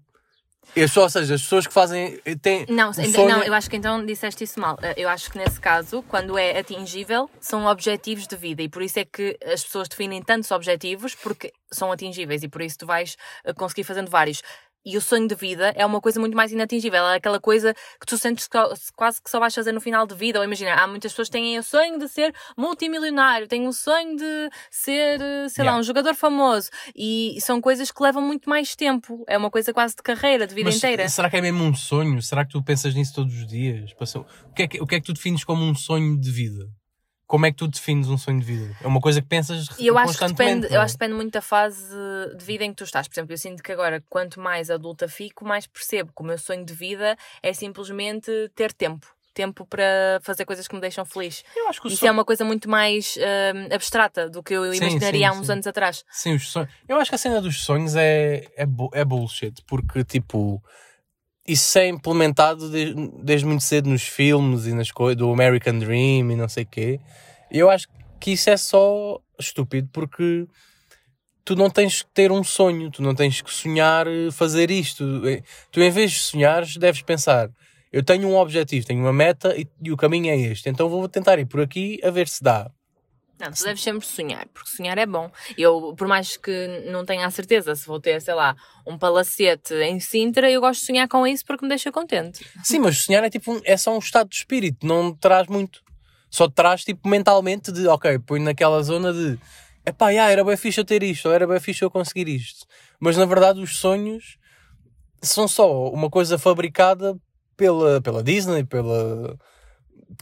E 0.76 0.82
as 0.82 0.90
pessoas, 0.90 1.14
ou 1.16 1.20
seja, 1.22 1.34
as 1.34 1.42
pessoas 1.42 1.66
que 1.66 1.72
fazem. 1.72 2.18
Têm 2.42 2.66
Não, 2.68 2.92
sonho- 2.92 3.26
não, 3.28 3.42
eu 3.42 3.54
acho 3.54 3.70
que 3.70 3.76
então 3.76 4.04
disseste 4.04 4.44
isso 4.44 4.60
mal. 4.60 4.76
Eh, 4.82 4.94
Eu 4.98 5.08
acho 5.08 5.30
que 5.30 5.38
nesse 5.38 5.58
caso, 5.58 6.02
quando 6.02 6.36
é 6.36 6.58
atingível, 6.58 7.30
são 7.40 7.64
objetivos 7.66 8.26
de 8.26 8.36
vida 8.36 8.60
e 8.62 8.68
por 8.68 8.82
isso 8.82 8.98
é 8.98 9.04
que 9.04 9.38
as 9.44 9.64
pessoas 9.64 9.88
definem 9.88 10.20
tantos 10.22 10.50
objetivos 10.50 11.14
porque 11.14 11.52
são 11.72 11.90
atingíveis 11.90 12.42
e 12.42 12.48
por 12.48 12.60
isso 12.60 12.76
tu 12.78 12.86
vais 12.86 13.16
eh, 13.44 13.54
conseguir 13.54 13.84
fazendo 13.84 14.10
vários. 14.10 14.42
E 14.88 14.96
o 14.96 15.02
sonho 15.02 15.28
de 15.28 15.34
vida 15.34 15.70
é 15.76 15.84
uma 15.84 16.00
coisa 16.00 16.18
muito 16.18 16.34
mais 16.34 16.50
inatingível, 16.50 17.04
é 17.08 17.16
aquela 17.16 17.38
coisa 17.38 17.74
que 18.00 18.06
tu 18.06 18.16
sentes 18.16 18.48
quase 18.96 19.20
que 19.22 19.28
só 19.28 19.38
vais 19.38 19.54
fazer 19.54 19.70
no 19.70 19.82
final 19.82 20.06
de 20.06 20.14
vida. 20.14 20.38
Ou 20.38 20.44
imagina, 20.46 20.72
há 20.76 20.86
muitas 20.86 21.12
pessoas 21.12 21.28
que 21.28 21.32
têm 21.32 21.58
o 21.58 21.62
sonho 21.62 21.98
de 21.98 22.08
ser 22.08 22.34
multimilionário, 22.56 23.46
têm 23.46 23.66
o 23.66 23.72
sonho 23.72 24.16
de 24.16 24.50
ser, 24.70 25.20
eh, 25.20 25.48
sei 25.50 25.64
lá, 25.64 25.68
Yeah. 25.68 25.80
um 25.80 25.82
jogador 25.82 26.14
famoso. 26.14 26.70
E 26.96 27.36
são 27.42 27.60
coisas 27.60 27.90
que 27.90 28.02
levam 28.02 28.22
muito 28.22 28.48
mais 28.48 28.74
tempo. 28.74 29.22
É 29.28 29.36
uma 29.36 29.50
coisa 29.50 29.74
quase 29.74 29.94
de 29.94 30.02
carreira, 30.02 30.46
de 30.46 30.54
vida 30.54 30.70
Mas 30.70 30.76
inteira. 30.76 31.06
Será 31.10 31.28
que 31.28 31.36
é 31.36 31.42
mesmo 31.42 31.62
um 31.64 31.74
sonho? 31.74 32.22
Será 32.22 32.46
que 32.46 32.52
tu 32.52 32.62
pensas 32.62 32.94
nisso 32.94 33.14
todos 33.14 33.34
os 33.34 33.46
dias? 33.46 33.90
O 33.92 34.54
que, 34.54 34.62
é 34.62 34.68
que, 34.68 34.80
o 34.80 34.86
que 34.86 34.94
é 34.94 35.00
que 35.00 35.06
tu 35.06 35.12
defines 35.12 35.44
como 35.44 35.62
um 35.62 35.74
sonho 35.74 36.18
de 36.18 36.30
vida? 36.30 36.64
Como 37.28 37.44
é 37.44 37.50
que 37.50 37.58
tu 37.58 37.68
defines 37.68 38.08
um 38.08 38.16
sonho 38.16 38.40
de 38.40 38.46
vida? 38.46 38.74
É 38.82 38.86
uma 38.86 39.02
coisa 39.02 39.20
que 39.20 39.28
pensas 39.28 39.68
E 39.78 39.86
eu 39.86 39.98
acho 39.98 40.18
que 40.18 40.26
depende, 40.26 40.66
não 40.66 40.74
eu 40.74 40.80
é? 40.80 40.84
acho 40.84 40.94
que 40.94 40.98
depende 40.98 41.14
muito 41.14 41.32
da 41.32 41.42
fase 41.42 41.94
de 42.34 42.42
vida 42.42 42.64
em 42.64 42.70
que 42.70 42.76
tu 42.76 42.84
estás. 42.84 43.06
Por 43.06 43.12
exemplo, 43.12 43.34
eu 43.34 43.38
sinto 43.38 43.62
que 43.62 43.70
agora, 43.70 44.02
quanto 44.08 44.40
mais 44.40 44.70
adulta 44.70 45.06
fico, 45.06 45.44
mais 45.44 45.66
percebo 45.66 46.10
que 46.16 46.22
o 46.22 46.24
meu 46.24 46.38
sonho 46.38 46.64
de 46.64 46.72
vida 46.72 47.18
é 47.42 47.52
simplesmente 47.52 48.30
ter 48.54 48.72
tempo. 48.72 49.06
Tempo 49.34 49.66
para 49.66 50.18
fazer 50.22 50.46
coisas 50.46 50.66
que 50.66 50.74
me 50.74 50.80
deixam 50.80 51.04
feliz. 51.04 51.44
Eu 51.54 51.68
acho 51.68 51.82
que 51.82 51.88
Isso 51.88 51.98
sonho... 51.98 52.08
é 52.08 52.12
uma 52.12 52.24
coisa 52.24 52.46
muito 52.46 52.68
mais 52.68 53.14
hum, 53.18 53.74
abstrata 53.74 54.30
do 54.30 54.42
que 54.42 54.54
eu 54.54 54.72
Sim, 54.72 54.78
imaginaria 54.78 55.30
sim, 55.30 55.36
há 55.36 55.38
uns 55.38 55.46
sim. 55.46 55.52
anos 55.52 55.66
atrás. 55.66 56.04
Sim, 56.10 56.34
os 56.34 56.50
sonhos. 56.50 56.70
Eu 56.88 56.98
acho 56.98 57.10
que 57.10 57.14
a 57.14 57.18
cena 57.18 57.42
dos 57.42 57.62
sonhos 57.62 57.94
é, 57.94 58.46
é, 58.56 58.66
é 58.94 59.04
bullshit, 59.04 59.62
porque 59.66 60.02
tipo, 60.02 60.62
isso 61.48 61.78
é 61.78 61.88
implementado 61.88 62.70
de- 62.70 62.94
desde 63.22 63.46
muito 63.46 63.62
cedo 63.64 63.88
nos 63.88 64.02
filmes 64.02 64.66
e 64.66 64.72
nas 64.74 64.90
coisas 64.90 65.16
do 65.16 65.32
American 65.32 65.78
Dream 65.78 66.30
e 66.30 66.36
não 66.36 66.48
sei 66.48 66.64
o 66.64 66.66
quê. 66.66 67.00
Eu 67.50 67.70
acho 67.70 67.88
que 68.20 68.32
isso 68.32 68.50
é 68.50 68.56
só 68.56 69.18
estúpido 69.38 69.88
porque 69.92 70.46
tu 71.44 71.56
não 71.56 71.70
tens 71.70 72.02
que 72.02 72.10
ter 72.12 72.30
um 72.30 72.44
sonho, 72.44 72.90
tu 72.90 73.02
não 73.02 73.14
tens 73.14 73.40
que 73.40 73.50
sonhar 73.50 74.06
eh, 74.06 74.30
fazer 74.30 74.70
isto. 74.70 75.26
Eh, 75.26 75.42
Tu, 75.70 75.80
em 75.80 75.90
vez 75.90 76.10
de 76.12 76.18
sonhares, 76.18 76.76
deves 76.76 77.02
pensar. 77.02 77.48
Eu 77.90 78.02
tenho 78.02 78.28
um 78.28 78.36
objetivo, 78.36 78.86
tenho 78.86 79.00
uma 79.00 79.12
meta 79.12 79.56
e, 79.56 79.66
e 79.82 79.90
o 79.90 79.96
caminho 79.96 80.30
é 80.30 80.36
este. 80.36 80.68
Então 80.68 80.88
vou 80.90 81.08
tentar 81.08 81.38
ir 81.38 81.46
por 81.46 81.60
aqui 81.62 81.98
a 82.04 82.10
ver 82.10 82.28
se 82.28 82.42
dá. 82.42 82.70
Não, 83.38 83.52
tu 83.52 83.62
deves 83.62 83.82
sempre 83.82 84.06
sonhar, 84.06 84.46
porque 84.52 84.68
sonhar 84.68 84.98
é 84.98 85.06
bom. 85.06 85.30
Eu, 85.56 85.94
por 85.96 86.08
mais 86.08 86.36
que 86.36 86.82
não 86.90 87.04
tenha 87.04 87.26
a 87.26 87.30
certeza 87.30 87.74
se 87.74 87.86
vou 87.86 88.00
ter, 88.00 88.20
sei 88.20 88.34
lá, 88.34 88.56
um 88.86 88.98
palacete 88.98 89.74
em 89.74 90.00
Sintra, 90.00 90.50
eu 90.50 90.60
gosto 90.60 90.80
de 90.80 90.86
sonhar 90.86 91.06
com 91.06 91.26
isso 91.26 91.44
porque 91.44 91.64
me 91.64 91.68
deixa 91.68 91.92
contente. 91.92 92.44
Sim, 92.64 92.80
mas 92.80 92.98
sonhar 92.98 93.22
é 93.22 93.30
tipo 93.30 93.60
é 93.64 93.76
só 93.76 93.94
um 93.94 93.98
estado 93.98 94.28
de 94.28 94.36
espírito, 94.36 94.86
não 94.86 95.14
traz 95.14 95.46
muito. 95.46 95.82
Só 96.30 96.48
traz 96.48 96.84
tipo 96.84 97.08
mentalmente 97.08 97.70
de 97.72 97.86
ok, 97.86 98.18
põe 98.18 98.40
naquela 98.40 98.82
zona 98.82 99.12
de 99.12 99.38
epá, 99.86 100.12
já, 100.12 100.30
era 100.30 100.44
bem 100.44 100.56
fixe 100.56 100.80
eu 100.80 100.84
ter 100.84 101.02
isto, 101.02 101.28
ou 101.28 101.34
era 101.34 101.46
bem 101.46 101.60
fixe 101.60 101.84
eu 101.84 101.90
conseguir 101.90 102.28
isto. 102.28 102.66
Mas 103.00 103.16
na 103.16 103.24
verdade 103.24 103.60
os 103.60 103.78
sonhos 103.78 104.36
são 105.22 105.48
só 105.48 105.88
uma 105.90 106.10
coisa 106.10 106.38
fabricada 106.38 107.16
pela, 107.56 108.00
pela 108.00 108.22
Disney, 108.22 108.64
pela 108.64 109.36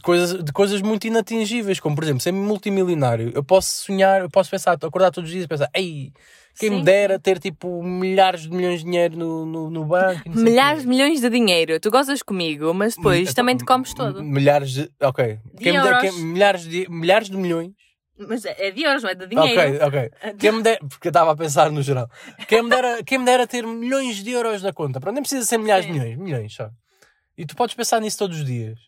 coisas, 0.03 0.43
de 0.43 0.51
coisas 0.51 0.81
muito 0.81 1.07
inatingíveis, 1.07 1.79
como 1.79 1.95
por 1.95 2.03
exemplo, 2.03 2.21
ser 2.21 2.31
multimilionário. 2.31 3.31
Eu 3.33 3.43
posso 3.43 3.83
sonhar, 3.85 4.21
eu 4.21 4.29
posso 4.29 4.49
pensar, 4.49 4.73
acordar 4.73 5.11
todos 5.11 5.29
os 5.29 5.33
dias 5.33 5.45
e 5.45 5.47
pensar, 5.47 5.69
ei, 5.73 6.11
quem 6.59 6.69
me 6.71 6.77
Sim. 6.79 6.83
dera 6.83 7.19
ter 7.19 7.39
tipo 7.39 7.83
milhares 7.83 8.41
de 8.41 8.49
milhões 8.51 8.79
de 8.79 8.85
dinheiro 8.85 9.15
no, 9.17 9.45
no, 9.45 9.69
no 9.69 9.85
banco. 9.85 10.21
e 10.25 10.29
não 10.29 10.35
sei 10.35 10.43
o 10.43 10.45
quê." 10.45 10.51
Milhares 10.51 10.81
de 10.81 10.87
milhões 10.87 11.21
de 11.21 11.29
dinheiro. 11.29 11.79
Tu 11.79 11.89
gozas 11.91 12.21
comigo, 12.23 12.73
mas 12.73 12.95
depois 12.95 13.29
Hum, 13.29 13.33
também 13.33 13.55
te 13.55 13.63
então, 13.63 13.75
comes 13.75 13.93
todo. 13.93 14.23
Milhares 14.23 14.71
de. 14.71 14.89
Ok. 15.01 15.39
De 15.53 15.63
Quem 15.63 15.73
me 15.73 15.81
der- 15.83 16.01
quem- 16.01 16.11
milhares, 16.23 16.63
de, 16.63 16.89
milhares 16.89 17.29
de 17.29 17.37
milhões. 17.37 17.71
Mas 18.19 18.43
é 18.45 18.71
de 18.71 18.81
euros, 18.81 19.03
não 19.03 19.11
é 19.11 19.13
de 19.13 19.27
dinheiro. 19.27 19.85
Ok, 19.85 20.09
ok. 20.19 20.33
Quem 20.39 20.51
me 20.51 20.63
der, 20.63 20.79
porque 20.79 21.07
eu 21.07 21.11
estava 21.11 21.31
a 21.31 21.35
pensar 21.35 21.69
no 21.71 21.83
geral. 21.83 22.09
Quem 22.47 22.63
me, 22.63 22.69
dera, 22.71 23.03
quem 23.03 23.19
me 23.19 23.25
dera 23.25 23.45
ter 23.45 23.63
milhões 23.67 24.23
de 24.23 24.31
euros 24.31 24.63
na 24.63 24.73
conta. 24.73 24.99
Pronto, 24.99 25.13
nem 25.13 25.21
precisa 25.21 25.45
ser 25.45 25.59
milhares 25.59 25.85
de 25.85 25.93
Sim. 25.93 25.99
milhões. 25.99 26.17
Milhões 26.17 26.53
só. 26.55 26.67
E 27.37 27.45
tu 27.45 27.55
podes 27.55 27.75
pensar 27.75 28.01
nisso 28.01 28.17
todos 28.17 28.39
os 28.39 28.43
dias. 28.45 28.79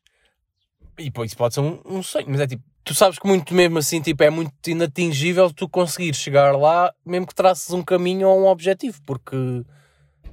E 1.00 1.10
pô, 1.10 1.24
isso 1.24 1.38
pode 1.38 1.54
ser 1.54 1.62
um, 1.62 1.80
um 1.86 2.04
sonho, 2.04 2.26
mas 2.30 2.42
é 2.42 2.48
tipo. 2.48 2.64
Tu 2.84 2.94
sabes 2.96 3.20
que 3.20 3.28
muito 3.28 3.54
mesmo 3.54 3.78
assim, 3.78 4.02
tipo, 4.02 4.24
é 4.24 4.30
muito 4.30 4.52
inatingível 4.68 5.52
tu 5.54 5.70
conseguir 5.70 6.14
chegar 6.16 6.58
lá, 6.58 6.92
mesmo 7.06 7.28
que 7.28 7.36
traçes 7.36 7.70
um 7.72 7.84
caminho 7.84 8.28
ou 8.28 8.40
um 8.42 8.48
objetivo, 8.48 9.00
porque 9.06 9.36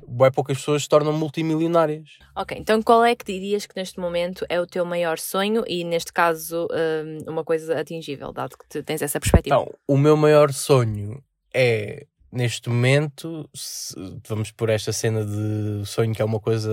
bem 0.09 0.31
poucas 0.33 0.57
pessoas 0.59 0.83
se 0.85 0.89
tornam 0.89 1.13
multimilionárias. 1.13 2.09
Ok, 2.35 2.57
então 2.59 2.81
qual 2.83 3.05
é 3.05 3.15
que 3.15 3.25
dirias 3.27 3.67
que 3.67 3.77
neste 3.77 4.01
momento 4.01 4.47
é 4.49 4.59
o 4.61 4.67
teu 4.67 4.85
maior 4.87 5.19
sonho 5.19 5.65
e 5.67 5.85
neste 5.85 6.13
caso 6.13 6.67
hum, 6.71 7.19
uma 7.31 7.45
coisa 7.45 7.79
atingível, 7.79 8.33
dado 8.33 8.57
que 8.57 8.67
tu 8.69 8.83
tens 8.83 9.03
essa 9.03 9.21
perspectiva? 9.21 9.57
Então, 9.57 9.75
o 9.87 9.99
meu 9.99 10.17
maior 10.17 10.51
sonho 10.53 11.23
é, 11.53 12.07
neste 12.33 12.71
momento, 12.71 13.51
se- 13.55 13.95
vamos 14.27 14.51
por 14.51 14.71
esta 14.71 14.93
cena 14.93 15.27
de 15.27 15.85
sonho 15.85 16.15
que 16.15 16.23
é 16.23 16.25
uma 16.25 16.41
coisa 16.41 16.71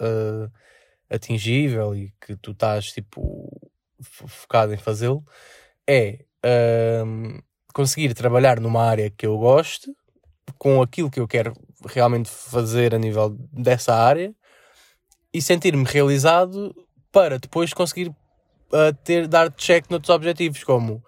ah, 0.00 0.48
atingível 1.12 1.94
e 1.94 2.12
que 2.20 2.36
tu 2.36 2.52
estás, 2.52 2.92
tipo, 2.92 3.48
fo- 4.02 4.28
focado 4.28 4.72
em 4.72 4.78
fazê-lo, 4.78 5.24
é 5.88 6.24
ahm, 6.44 7.38
conseguir 7.72 8.14
trabalhar 8.14 8.60
numa 8.60 8.82
área 8.82 9.10
que 9.10 9.26
eu 9.26 9.38
gosto, 9.38 9.94
com 10.58 10.82
aquilo 10.82 11.10
que 11.10 11.20
eu 11.20 11.28
quero 11.28 11.52
realmente 11.86 12.28
fazer 12.28 12.94
a 12.94 12.98
nível 12.98 13.30
dessa 13.52 13.94
área 13.94 14.34
e 15.32 15.40
sentir-me 15.40 15.84
realizado 15.84 16.74
para 17.10 17.38
depois 17.38 17.72
conseguir 17.72 18.08
uh, 18.08 18.94
ter, 19.04 19.26
dar 19.26 19.50
check 19.52 19.88
noutros 19.90 20.14
objetivos, 20.14 20.62
como 20.64 21.02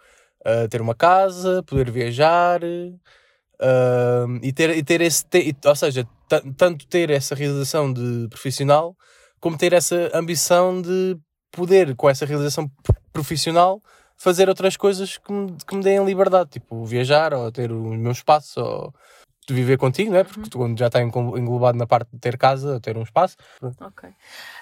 uh, 0.46 0.68
ter 0.68 0.80
uma 0.80 0.94
casa, 0.94 1.62
poder 1.62 1.90
viajar 1.90 2.62
uh, 2.62 4.40
e, 4.42 4.52
ter, 4.52 4.70
e 4.70 4.82
ter 4.82 5.00
esse. 5.00 5.24
Ou 5.64 5.76
seja, 5.76 6.06
tanto 6.56 6.86
ter 6.86 7.10
essa 7.10 7.34
realização 7.34 7.92
de 7.92 8.28
profissional 8.28 8.96
como 9.44 9.58
ter 9.58 9.74
essa 9.74 10.10
ambição 10.14 10.80
de 10.80 11.18
poder, 11.52 11.94
com 11.96 12.08
essa 12.08 12.24
realização 12.24 12.66
profissional, 13.12 13.78
fazer 14.16 14.48
outras 14.48 14.74
coisas 14.74 15.18
que 15.18 15.30
me, 15.30 15.54
que 15.68 15.76
me 15.76 15.82
deem 15.82 16.02
liberdade, 16.02 16.48
tipo 16.48 16.82
viajar 16.86 17.34
ou 17.34 17.52
ter 17.52 17.70
o 17.70 17.92
meu 17.94 18.12
espaço 18.12 18.58
ou 18.58 18.94
de 19.46 19.52
viver 19.52 19.76
contigo, 19.76 20.10
não 20.10 20.20
é? 20.20 20.24
Porque 20.24 20.48
tu 20.48 20.56
quando 20.56 20.78
já 20.78 20.86
está 20.86 21.02
englobado 21.02 21.76
na 21.76 21.86
parte 21.86 22.08
de 22.10 22.18
ter 22.20 22.38
casa, 22.38 22.80
ter 22.80 22.96
um 22.96 23.02
espaço. 23.02 23.36
Ok. 23.82 24.08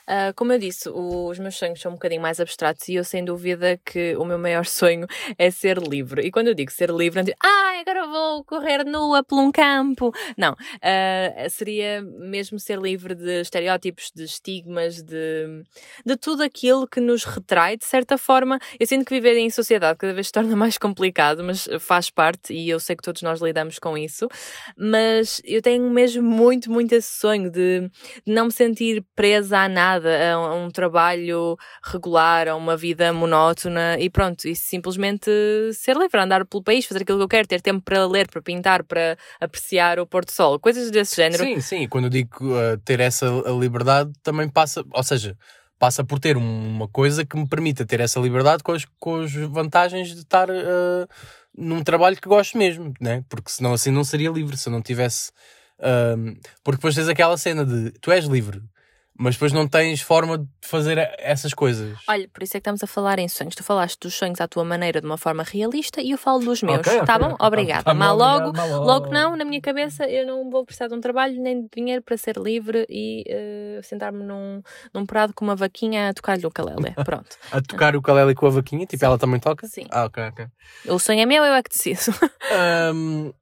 Uh, 0.03 0.35
como 0.35 0.53
eu 0.53 0.59
disse, 0.59 0.89
os 0.89 1.39
meus 1.39 1.57
sonhos 1.57 1.81
são 1.81 1.93
um 1.93 1.95
bocadinho 1.95 2.21
mais 2.21 2.41
abstratos 2.41 2.89
e 2.89 2.95
eu 2.95 3.05
sem 3.05 3.25
dúvida 3.25 3.81
que 3.85 4.17
o 4.17 4.25
meu 4.25 4.39
maior 4.39 4.65
sonho 4.67 5.07
é 5.39 5.51
ser 5.51 5.79
livre. 5.79 6.23
E 6.23 6.31
quando 6.31 6.49
eu 6.49 6.55
digo 6.55 6.71
ser 6.71 6.91
livre, 6.91 7.19
não 7.19 7.25
digo, 7.25 7.37
ah, 7.43 7.81
agora 7.81 8.07
vou 8.07 8.45
correr 8.45 8.85
nua 8.85 9.23
por 9.23 9.39
um 9.39 9.51
campo. 9.51 10.13
Não. 10.37 10.53
Uh, 10.53 11.51
seria 11.51 12.03
mesmo 12.03 12.59
ser 12.59 12.79
livre 12.79 13.15
de 13.15 13.41
estereótipos, 13.41 14.11
de 14.15 14.25
estigmas, 14.25 15.03
de, 15.03 15.65
de 16.05 16.17
tudo 16.17 16.43
aquilo 16.43 16.87
que 16.87 17.01
nos 17.01 17.25
retrai, 17.25 17.77
de 17.77 17.85
certa 17.85 18.19
forma. 18.19 18.59
Eu 18.79 18.87
sinto 18.87 19.05
que 19.05 19.15
viver 19.15 19.37
em 19.37 19.51
sociedade 19.51 19.99
cada 19.99 20.13
vez 20.13 20.27
se 20.27 20.33
torna 20.33 20.55
mais 20.57 20.79
complicado, 20.79 21.43
mas 21.43 21.69
faz 21.81 22.11
parte 22.11 22.53
e 22.53 22.69
eu 22.69 22.79
sei 22.79 22.97
que 22.97 23.03
todos 23.03 23.23
nós 23.23 23.41
lidamos 23.41 23.79
com 23.79 23.97
isso 23.97 24.29
mas 24.77 25.41
eu 25.45 25.63
tenho 25.63 25.89
mesmo 25.91 26.23
muito, 26.23 26.71
muito 26.71 26.93
esse 26.93 27.19
sonho 27.19 27.51
de, 27.51 27.91
não 28.27 28.47
me 28.47 28.53
sentir 28.53 29.05
presa 29.15 29.59
a 29.59 29.69
nada, 29.69 29.92
a 29.97 30.55
um, 30.55 30.71
trabalho 30.71 31.57
regular, 31.83 32.49
a 32.49 32.57
uma 32.57 32.77
vida 32.77 33.13
monótona 33.13 33.99
e 33.99 34.09
pronto, 34.09 34.47
e 34.47 34.55
simplesmente 34.55 35.31
ser 35.75 35.97
livre, 35.97 36.21
andar 36.21 36.45
pelo 36.47 36.63
país, 36.63 36.87
fazer 36.87 37.03
aquilo 37.03 37.19
que 37.19 37.25
eu 37.25 37.29
quero, 37.29 37.49
ter 37.49 37.61
tempo 37.61 37.83
para 37.83 38.07
ler, 38.07 38.29
para 38.29 38.41
pintar, 38.41 38.85
para 38.85 39.17
apreciar 39.41 39.99
o 39.99 40.07
pôr 40.07 40.25
do 40.25 40.31
sol, 40.31 40.59
coisas 40.59 40.91
desse 40.91 41.17
género. 41.17 41.45
Sim, 41.45 41.61
sim, 41.61 41.89
quando 41.89 42.05
eu 42.05 42.11
digo 42.11 42.31
uh, 42.43 42.79
ter 42.85 43.01
essa 43.01 43.27
liberdade 43.59 44.13
também 44.23 44.49
passa, 44.49 44.85
ou 44.93 45.03
seja, 45.03 45.37
passa 45.79 46.05
por 46.05 46.21
ter 46.21 46.37
uma 46.37 46.87
coisa 46.87 47.25
que 47.25 47.37
me 47.37 47.49
permita 47.49 47.85
ter 47.85 47.99
essa 47.99 48.21
liberdade 48.21 48.63
com 48.63 48.71
as, 48.71 48.85
com 49.01 49.17
as 49.23 49.33
vantagens 49.33 50.15
de 50.15 50.21
estar 50.21 50.49
uh, 50.49 51.09
num 51.57 51.83
trabalho 51.83 52.17
que 52.17 52.29
gosto 52.29 52.57
mesmo, 52.57 52.95
né? 53.01 53.25
Porque 53.29 53.51
senão 53.51 53.73
assim 53.73 53.91
não 53.91 54.05
seria 54.05 54.31
livre, 54.31 54.57
se 54.57 54.69
eu 54.69 54.73
não 54.73 54.81
tivesse. 54.81 55.33
Um, 55.81 56.37
porque 56.63 56.77
depois 56.77 56.95
tens 56.95 57.09
aquela 57.09 57.37
cena 57.37 57.67
de 57.67 57.91
tu 58.01 58.13
és 58.13 58.27
livre, 58.27 58.63
mas 59.19 59.35
depois 59.35 59.53
não 59.53 59.69
tens 59.69 60.01
forma 60.01 60.39
de 60.39 60.47
fazer 60.63 60.99
essas 61.19 61.53
coisas. 61.53 61.97
Olha, 62.09 62.29
por 62.29 62.43
isso 62.43 62.57
é 62.57 62.59
que 62.59 62.63
estamos 62.63 62.83
a 62.83 62.87
falar 62.87 63.19
em 63.19 63.29
sonhos. 63.29 63.55
Tu 63.55 63.63
falaste 63.63 63.99
dos 64.01 64.15
sonhos 64.15 64.41
à 64.41 64.49
tua 64.49 64.65
maneira 64.65 65.01
de 65.01 65.07
uma 65.07 65.19
forma 65.19 65.43
realista 65.43 66.01
e 66.01 66.11
eu 66.11 66.19
falo 66.19 66.41
dos 66.41 66.63
meus. 66.63 66.81
Okay, 66.81 67.03
tá 67.05 67.17
okay, 67.17 67.29
bom? 67.29 67.37
Obrigada. 67.39 67.85
Tá, 67.85 67.95
Mas 67.95 68.17
logo, 68.17 68.53
logo 68.85 69.11
não, 69.11 69.37
na 69.37 69.45
minha 69.45 69.61
cabeça, 69.61 70.05
eu 70.07 70.27
não 70.27 70.51
vou 70.51 70.65
precisar 70.65 70.89
de 70.89 70.95
um 70.95 71.01
trabalho 71.01 71.41
nem 71.41 71.63
de 71.63 71.69
dinheiro 71.75 72.03
para 72.03 72.17
ser 72.17 72.37
livre 72.37 72.87
e 72.89 73.25
uh, 73.29 73.83
sentar-me 73.83 74.25
num, 74.25 74.63
num 74.95 75.05
prado 75.05 75.33
com 75.35 75.45
uma 75.45 75.55
vaquinha 75.57 76.09
a 76.09 76.15
tocar-lhe 76.15 76.47
o 76.47 76.51
calele. 76.51 76.93
Pronto. 77.05 77.37
a 77.51 77.61
tocar 77.61 77.95
o 77.95 78.03
calele 78.03 78.35
com 78.35 78.47
a 78.47 78.51
vaquinha? 78.51 78.87
Tipo, 78.87 79.01
Sim. 79.01 79.07
ela 79.07 79.19
também 79.19 79.39
toca? 79.41 79.67
Sim. 79.67 79.87
Ah, 79.91 80.05
ok, 80.05 80.23
ok. 80.29 80.47
O 80.89 80.99
sonho 80.99 81.21
é 81.21 81.27
meu, 81.27 81.45
eu 81.45 81.55
é 81.55 81.63
que 81.63 81.71
decido. 81.71 82.17
um, 82.95 83.33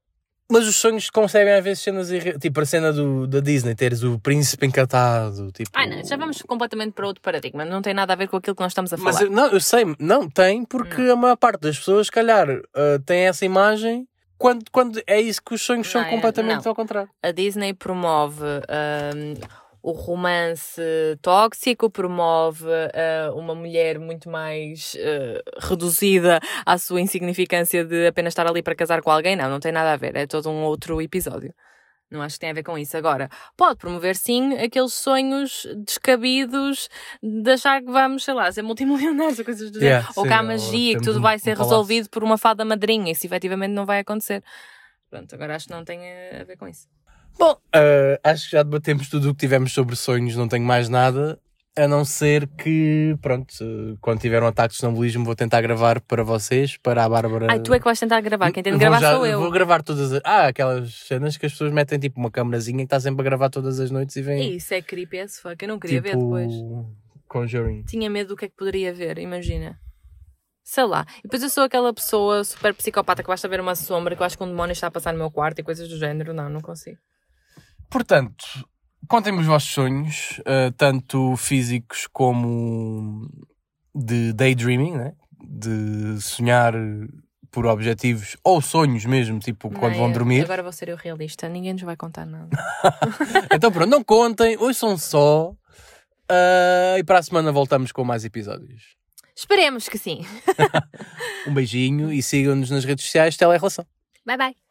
Mas 0.50 0.66
os 0.66 0.76
sonhos 0.76 1.08
concebem 1.10 1.54
às 1.54 1.62
vezes 1.62 1.82
cenas 1.82 2.10
irre... 2.10 2.38
tipo 2.38 2.60
a 2.60 2.66
cena 2.66 2.92
do, 2.92 3.26
da 3.26 3.40
Disney, 3.40 3.74
teres 3.74 4.02
o 4.02 4.18
príncipe 4.18 4.66
encantado. 4.66 5.50
Tipo... 5.52 5.70
Ah, 5.74 5.86
não, 5.86 6.04
já 6.04 6.16
vamos 6.16 6.42
completamente 6.42 6.92
para 6.92 7.06
outro 7.06 7.22
paradigma, 7.22 7.64
não 7.64 7.80
tem 7.80 7.94
nada 7.94 8.12
a 8.12 8.16
ver 8.16 8.28
com 8.28 8.36
aquilo 8.36 8.56
que 8.56 8.62
nós 8.62 8.72
estamos 8.72 8.92
a 8.92 8.98
falar. 8.98 9.12
Mas 9.12 9.30
não, 9.30 9.46
eu 9.46 9.60
sei, 9.60 9.84
não 9.98 10.28
tem, 10.28 10.64
porque 10.64 11.02
não. 11.02 11.12
a 11.12 11.16
maior 11.16 11.36
parte 11.36 11.60
das 11.60 11.78
pessoas, 11.78 12.06
se 12.08 12.12
calhar, 12.12 12.48
uh, 12.50 12.98
tem 13.06 13.28
essa 13.28 13.44
imagem 13.44 14.06
quando, 14.36 14.64
quando 14.72 15.02
é 15.06 15.20
isso 15.20 15.40
que 15.42 15.54
os 15.54 15.62
sonhos 15.62 15.86
não, 15.92 16.02
são 16.02 16.10
completamente 16.10 16.64
não. 16.64 16.70
ao 16.70 16.74
contrário. 16.74 17.10
A 17.22 17.30
Disney 17.30 17.74
promove. 17.74 18.42
Uh, 18.42 19.59
o 19.82 19.92
romance 19.92 20.80
tóxico 21.22 21.90
promove 21.90 22.66
uh, 22.66 23.36
uma 23.36 23.54
mulher 23.54 23.98
muito 23.98 24.28
mais 24.28 24.94
uh, 24.94 25.68
reduzida 25.68 26.38
à 26.66 26.78
sua 26.78 27.00
insignificância 27.00 27.84
de 27.84 28.06
apenas 28.06 28.32
estar 28.32 28.46
ali 28.46 28.62
para 28.62 28.74
casar 28.74 29.02
com 29.02 29.10
alguém. 29.10 29.36
Não, 29.36 29.48
não 29.48 29.60
tem 29.60 29.72
nada 29.72 29.92
a 29.92 29.96
ver. 29.96 30.16
É 30.16 30.26
todo 30.26 30.50
um 30.50 30.62
outro 30.62 31.00
episódio. 31.00 31.54
Não 32.10 32.20
acho 32.20 32.34
que 32.34 32.40
tem 32.40 32.50
a 32.50 32.54
ver 32.54 32.64
com 32.64 32.76
isso. 32.76 32.96
Agora, 32.96 33.28
pode 33.56 33.76
promover 33.76 34.16
sim 34.16 34.54
aqueles 34.54 34.92
sonhos 34.94 35.64
descabidos 35.86 36.88
de 37.22 37.52
achar 37.52 37.80
que 37.80 37.90
vamos, 37.90 38.24
sei 38.24 38.34
lá, 38.34 38.50
ser 38.50 38.62
multimilionários 38.62 39.38
ou 39.38 39.44
coisas 39.44 39.70
do 39.70 39.78
yeah, 39.78 40.00
género. 40.00 40.14
Ou 40.16 40.24
que 40.26 40.32
há 40.32 40.42
magia, 40.42 40.98
que 40.98 41.04
tudo 41.04 41.20
vai 41.20 41.38
ser 41.38 41.56
um 41.56 41.62
resolvido 41.62 42.10
por 42.10 42.24
uma 42.24 42.36
fada 42.36 42.64
madrinha. 42.64 43.12
Isso 43.12 43.24
efetivamente 43.26 43.70
não 43.70 43.86
vai 43.86 44.00
acontecer. 44.00 44.42
Pronto, 45.08 45.32
agora 45.34 45.54
acho 45.54 45.66
que 45.66 45.72
não 45.72 45.84
tem 45.84 46.00
a 46.32 46.44
ver 46.44 46.56
com 46.56 46.66
isso. 46.66 46.88
Bom, 47.38 47.52
uh, 47.52 48.20
acho 48.22 48.46
que 48.46 48.52
já 48.52 48.62
debatemos 48.62 49.08
tudo 49.08 49.30
o 49.30 49.34
que 49.34 49.40
tivemos 49.40 49.72
sobre 49.72 49.96
sonhos, 49.96 50.36
não 50.36 50.48
tenho 50.48 50.64
mais 50.64 50.88
nada. 50.88 51.38
A 51.76 51.86
não 51.86 52.04
ser 52.04 52.48
que, 52.48 53.16
pronto, 53.22 53.54
quando 54.00 54.20
tiver 54.20 54.42
um 54.42 54.46
ataque 54.46 54.74
de 54.74 54.80
sonambulismo, 54.80 55.24
vou 55.24 55.36
tentar 55.36 55.62
gravar 55.62 56.00
para 56.00 56.24
vocês, 56.24 56.76
para 56.76 57.04
a 57.04 57.08
Bárbara. 57.08 57.46
Ai, 57.48 57.60
tu 57.60 57.72
é 57.72 57.78
que 57.78 57.84
vais 57.84 57.98
tentar 57.98 58.20
gravar, 58.20 58.50
quem 58.50 58.62
tem 58.62 58.72
de 58.72 58.78
gravar 58.78 59.00
já, 59.00 59.14
sou 59.14 59.24
eu. 59.24 59.40
Vou 59.40 59.50
gravar 59.52 59.82
todas 59.82 60.12
as. 60.12 60.20
Ah, 60.24 60.48
aquelas 60.48 60.92
cenas 60.92 61.36
que 61.36 61.46
as 61.46 61.52
pessoas 61.52 61.72
metem 61.72 61.98
tipo 61.98 62.18
uma 62.18 62.30
câmerazinha 62.30 62.78
que 62.78 62.84
está 62.84 62.98
sempre 62.98 63.22
a 63.22 63.24
gravar 63.24 63.50
todas 63.50 63.78
as 63.78 63.90
noites 63.90 64.16
e 64.16 64.22
vem. 64.22 64.56
Isso 64.56 64.74
é 64.74 64.82
creepy 64.82 65.20
as 65.20 65.38
fuck, 65.38 65.62
eu 65.62 65.68
não 65.68 65.78
queria 65.78 66.02
tipo... 66.02 66.34
ver 66.34 66.48
depois. 66.48 66.52
Conjuring. 67.28 67.84
Tinha 67.84 68.10
medo 68.10 68.30
do 68.30 68.36
que 68.36 68.46
é 68.46 68.48
que 68.48 68.56
poderia 68.56 68.92
ver, 68.92 69.18
imagina. 69.18 69.78
Sei 70.64 70.84
lá. 70.84 71.06
E 71.20 71.22
depois 71.22 71.42
eu 71.42 71.48
sou 71.48 71.62
aquela 71.62 71.94
pessoa 71.94 72.42
super 72.42 72.74
psicopata 72.74 73.22
que 73.22 73.28
basta 73.28 73.48
ver 73.48 73.60
uma 73.60 73.76
sombra 73.76 74.16
que 74.16 74.22
eu 74.22 74.26
acho 74.26 74.36
que 74.36 74.42
um 74.42 74.48
demónio 74.48 74.72
está 74.72 74.88
a 74.88 74.90
passar 74.90 75.12
no 75.12 75.18
meu 75.18 75.30
quarto 75.30 75.60
e 75.60 75.62
coisas 75.62 75.88
do 75.88 75.96
género. 75.96 76.34
Não, 76.34 76.48
não 76.48 76.60
consigo. 76.60 76.98
Portanto, 77.90 78.44
contem-me 79.08 79.40
os 79.40 79.46
vossos 79.46 79.70
sonhos, 79.70 80.40
uh, 80.40 80.72
tanto 80.76 81.36
físicos 81.36 82.06
como 82.06 83.28
de 83.94 84.32
daydreaming, 84.32 84.96
né? 84.96 85.12
de 85.42 86.20
sonhar 86.20 86.74
por 87.50 87.66
objetivos 87.66 88.36
ou 88.44 88.60
sonhos 88.60 89.04
mesmo, 89.04 89.40
tipo 89.40 89.70
não, 89.70 89.80
quando 89.80 89.96
vão 89.96 90.12
dormir. 90.12 90.44
Agora 90.44 90.62
vou 90.62 90.72
ser 90.72 90.88
eu 90.88 90.96
realista, 90.96 91.48
ninguém 91.48 91.72
nos 91.72 91.82
vai 91.82 91.96
contar 91.96 92.24
nada. 92.24 92.48
então 93.52 93.72
pronto, 93.72 93.90
não 93.90 94.04
contem, 94.04 94.56
hoje 94.56 94.78
são 94.78 94.96
só. 94.96 95.50
Uh, 96.30 96.98
e 96.98 97.02
para 97.02 97.18
a 97.18 97.22
semana 97.22 97.50
voltamos 97.50 97.90
com 97.90 98.04
mais 98.04 98.24
episódios. 98.24 98.94
Esperemos 99.34 99.88
que 99.88 99.98
sim. 99.98 100.24
um 101.48 101.54
beijinho 101.54 102.12
e 102.12 102.22
sigam-nos 102.22 102.70
nas 102.70 102.84
redes 102.84 103.04
sociais. 103.04 103.36
Tele 103.36 103.56
Relação. 103.56 103.84
Bye 104.24 104.36
bye. 104.36 104.69